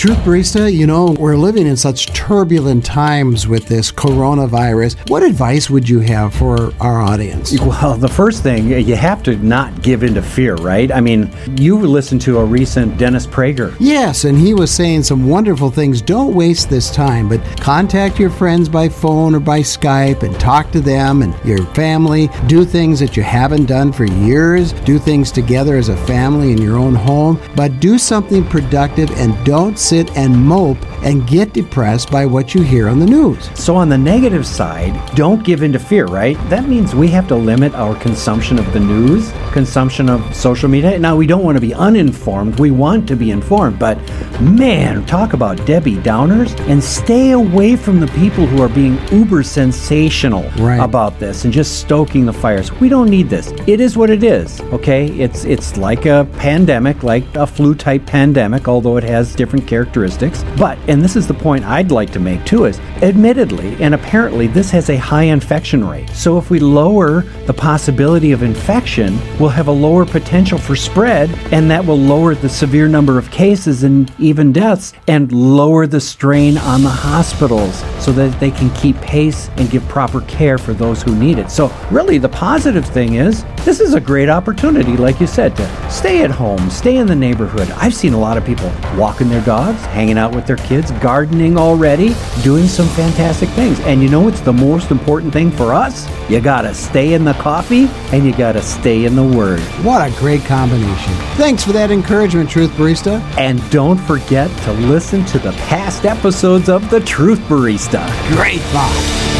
Truth 0.00 0.16
Barista, 0.20 0.72
you 0.72 0.86
know, 0.86 1.14
we're 1.20 1.36
living 1.36 1.66
in 1.66 1.76
such 1.76 2.06
turbulent 2.14 2.86
times 2.86 3.46
with 3.46 3.66
this 3.66 3.92
coronavirus. 3.92 4.96
What 5.10 5.22
advice 5.22 5.68
would 5.68 5.86
you 5.86 6.00
have 6.00 6.32
for 6.32 6.72
our 6.80 7.02
audience? 7.02 7.60
Well, 7.60 7.98
the 7.98 8.08
first 8.08 8.42
thing, 8.42 8.68
you 8.68 8.96
have 8.96 9.22
to 9.24 9.36
not 9.36 9.82
give 9.82 10.02
in 10.02 10.14
to 10.14 10.22
fear, 10.22 10.54
right? 10.54 10.90
I 10.90 11.02
mean, 11.02 11.30
you 11.58 11.78
listened 11.78 12.22
to 12.22 12.38
a 12.38 12.44
recent 12.46 12.96
Dennis 12.96 13.26
Prager. 13.26 13.76
Yes, 13.78 14.24
and 14.24 14.38
he 14.38 14.54
was 14.54 14.70
saying 14.70 15.02
some 15.02 15.28
wonderful 15.28 15.70
things. 15.70 16.00
Don't 16.00 16.34
waste 16.34 16.70
this 16.70 16.90
time, 16.90 17.28
but 17.28 17.44
contact 17.60 18.18
your 18.18 18.30
friends 18.30 18.70
by 18.70 18.88
phone 18.88 19.34
or 19.34 19.40
by 19.40 19.60
Skype 19.60 20.22
and 20.22 20.40
talk 20.40 20.70
to 20.70 20.80
them 20.80 21.20
and 21.20 21.34
your 21.44 21.66
family. 21.74 22.30
Do 22.46 22.64
things 22.64 23.00
that 23.00 23.18
you 23.18 23.22
haven't 23.22 23.66
done 23.66 23.92
for 23.92 24.06
years. 24.06 24.72
Do 24.72 24.98
things 24.98 25.30
together 25.30 25.76
as 25.76 25.90
a 25.90 26.06
family 26.06 26.52
in 26.52 26.62
your 26.62 26.78
own 26.78 26.94
home, 26.94 27.38
but 27.54 27.80
do 27.80 27.98
something 27.98 28.46
productive 28.46 29.10
and 29.18 29.36
don't 29.44 29.78
sit 29.90 30.16
and 30.16 30.32
mope 30.36 30.78
and 31.02 31.26
get 31.26 31.52
depressed 31.52 32.12
by 32.12 32.24
what 32.24 32.54
you 32.54 32.62
hear 32.62 32.88
on 32.88 33.00
the 33.00 33.06
news. 33.06 33.50
So, 33.58 33.74
on 33.74 33.88
the 33.88 33.98
negative 33.98 34.46
side, 34.46 34.94
don't 35.16 35.42
give 35.42 35.64
in 35.64 35.72
to 35.72 35.80
fear, 35.80 36.06
right? 36.06 36.36
That 36.48 36.68
means 36.68 36.94
we 36.94 37.08
have 37.08 37.26
to 37.26 37.34
limit 37.34 37.74
our 37.74 37.96
consumption 37.96 38.60
of 38.60 38.72
the 38.72 38.78
news, 38.78 39.32
consumption 39.52 40.08
of 40.08 40.34
social 40.34 40.68
media. 40.68 40.98
Now, 40.98 41.16
we 41.16 41.26
don't 41.26 41.42
want 41.44 41.56
to 41.56 41.60
be 41.60 41.74
uninformed. 41.74 42.58
We 42.58 42.70
want 42.70 43.06
to 43.08 43.16
be 43.16 43.30
informed, 43.30 43.78
but 43.78 43.98
man, 44.40 45.04
talk 45.06 45.32
about 45.32 45.64
Debbie 45.66 45.96
Downers 45.96 46.58
and 46.68 46.82
stay 46.82 47.32
away 47.32 47.76
from 47.76 48.00
the 48.00 48.06
people 48.08 48.46
who 48.46 48.62
are 48.62 48.68
being 48.68 48.98
uber 49.12 49.42
sensational 49.42 50.44
Right. 50.58 50.80
about 50.80 51.18
this 51.18 51.44
and 51.44 51.52
just 51.52 51.80
stoking 51.80 52.26
the 52.26 52.32
fires. 52.32 52.72
We 52.80 52.88
don't 52.88 53.08
need 53.08 53.28
this. 53.28 53.52
It 53.66 53.80
is 53.80 53.96
what 53.96 54.10
it 54.10 54.22
is, 54.22 54.60
okay? 54.72 55.06
It's 55.06 55.44
it's 55.44 55.76
like 55.76 56.06
a 56.06 56.26
pandemic, 56.38 57.02
like 57.02 57.24
a 57.34 57.46
flu 57.46 57.74
type 57.74 58.06
pandemic, 58.06 58.68
although 58.68 58.96
it 58.96 59.04
has 59.04 59.34
different 59.34 59.66
characteristics. 59.66 60.44
But 60.56 60.78
and 60.88 61.02
this 61.02 61.16
is 61.16 61.26
the 61.26 61.34
point 61.34 61.64
I'd 61.64 61.90
like 61.90 62.10
to 62.12 62.20
make 62.20 62.44
too 62.44 62.64
is 62.64 62.78
admittedly 63.02 63.76
and 63.80 63.94
apparently 63.94 64.46
this 64.46 64.70
has 64.70 64.90
a 64.90 64.96
high 64.96 65.24
infection 65.24 65.86
rate. 65.86 66.08
So 66.10 66.38
if 66.38 66.50
we 66.50 66.58
lower 66.60 67.22
the 67.46 67.54
possibility 67.54 68.32
of 68.32 68.42
infection, 68.42 69.18
we'll 69.40 69.48
have 69.48 69.68
a 69.68 69.72
lower 69.72 70.04
potential 70.04 70.58
for 70.58 70.76
spread 70.76 71.30
and 71.50 71.70
that 71.70 71.84
will 71.84 71.98
lower 71.98 72.34
the 72.34 72.48
severe 72.48 72.86
number 72.86 73.16
of 73.16 73.30
cases 73.30 73.84
and 73.84 74.12
even 74.18 74.52
deaths 74.52 74.92
and 75.08 75.32
lower 75.32 75.86
the 75.86 76.00
strain 76.00 76.58
on 76.58 76.82
the 76.82 76.90
hospitals 76.90 77.82
so 78.04 78.12
that 78.12 78.38
they 78.38 78.50
can 78.50 78.68
keep 78.74 78.94
pace 79.00 79.48
and 79.56 79.70
give 79.70 79.82
proper 79.88 80.20
care 80.22 80.58
for 80.58 80.74
those 80.74 81.02
who 81.02 81.16
need 81.16 81.38
it. 81.38 81.50
So 81.50 81.74
really 81.90 82.18
the 82.18 82.28
positive 82.28 82.84
thing 82.84 83.14
is 83.14 83.44
this 83.64 83.80
is 83.80 83.94
a 83.94 84.00
great 84.00 84.28
opportunity 84.28 84.96
like 84.98 85.20
you 85.20 85.26
said 85.26 85.56
to 85.56 85.90
stay 85.90 86.22
at 86.22 86.30
home, 86.30 86.68
stay 86.68 86.98
in 86.98 87.06
the 87.06 87.16
neighborhood. 87.16 87.70
I've 87.70 87.94
seen 87.94 88.12
a 88.12 88.20
lot 88.20 88.36
of 88.36 88.44
people 88.44 88.70
walking 88.94 89.30
their 89.30 89.44
dogs, 89.44 89.80
hanging 89.86 90.18
out 90.18 90.34
with 90.34 90.46
their 90.46 90.56
kids, 90.58 90.90
gardening 90.92 91.56
already, 91.56 92.14
doing 92.42 92.66
some 92.66 92.88
fantastic 92.88 93.48
things. 93.50 93.80
And 93.80 94.02
you 94.02 94.10
know 94.10 94.20
what's 94.20 94.40
the 94.40 94.52
most 94.52 94.90
important 94.90 95.32
thing 95.32 95.50
for 95.50 95.72
us? 95.72 96.06
You 96.28 96.40
got 96.40 96.62
to 96.62 96.74
stay 96.74 97.14
in 97.14 97.24
the 97.24 97.32
coffee 97.34 97.86
and 98.12 98.26
you 98.26 98.36
got 98.36 98.52
to 98.52 98.62
stay 98.62 99.06
in 99.06 99.16
the 99.16 99.29
word. 99.36 99.60
What 99.84 100.06
a 100.06 100.14
great 100.18 100.42
combination. 100.42 101.12
Thanks 101.36 101.64
for 101.64 101.72
that 101.72 101.90
encouragement, 101.90 102.50
Truth 102.50 102.70
Barista. 102.72 103.20
And 103.38 103.58
don't 103.70 103.98
forget 103.98 104.50
to 104.64 104.72
listen 104.72 105.24
to 105.26 105.38
the 105.38 105.52
past 105.52 106.04
episodes 106.04 106.68
of 106.68 106.88
The 106.90 107.00
Truth 107.00 107.40
Barista. 107.40 108.06
Great 108.36 108.60
thought. 108.60 109.30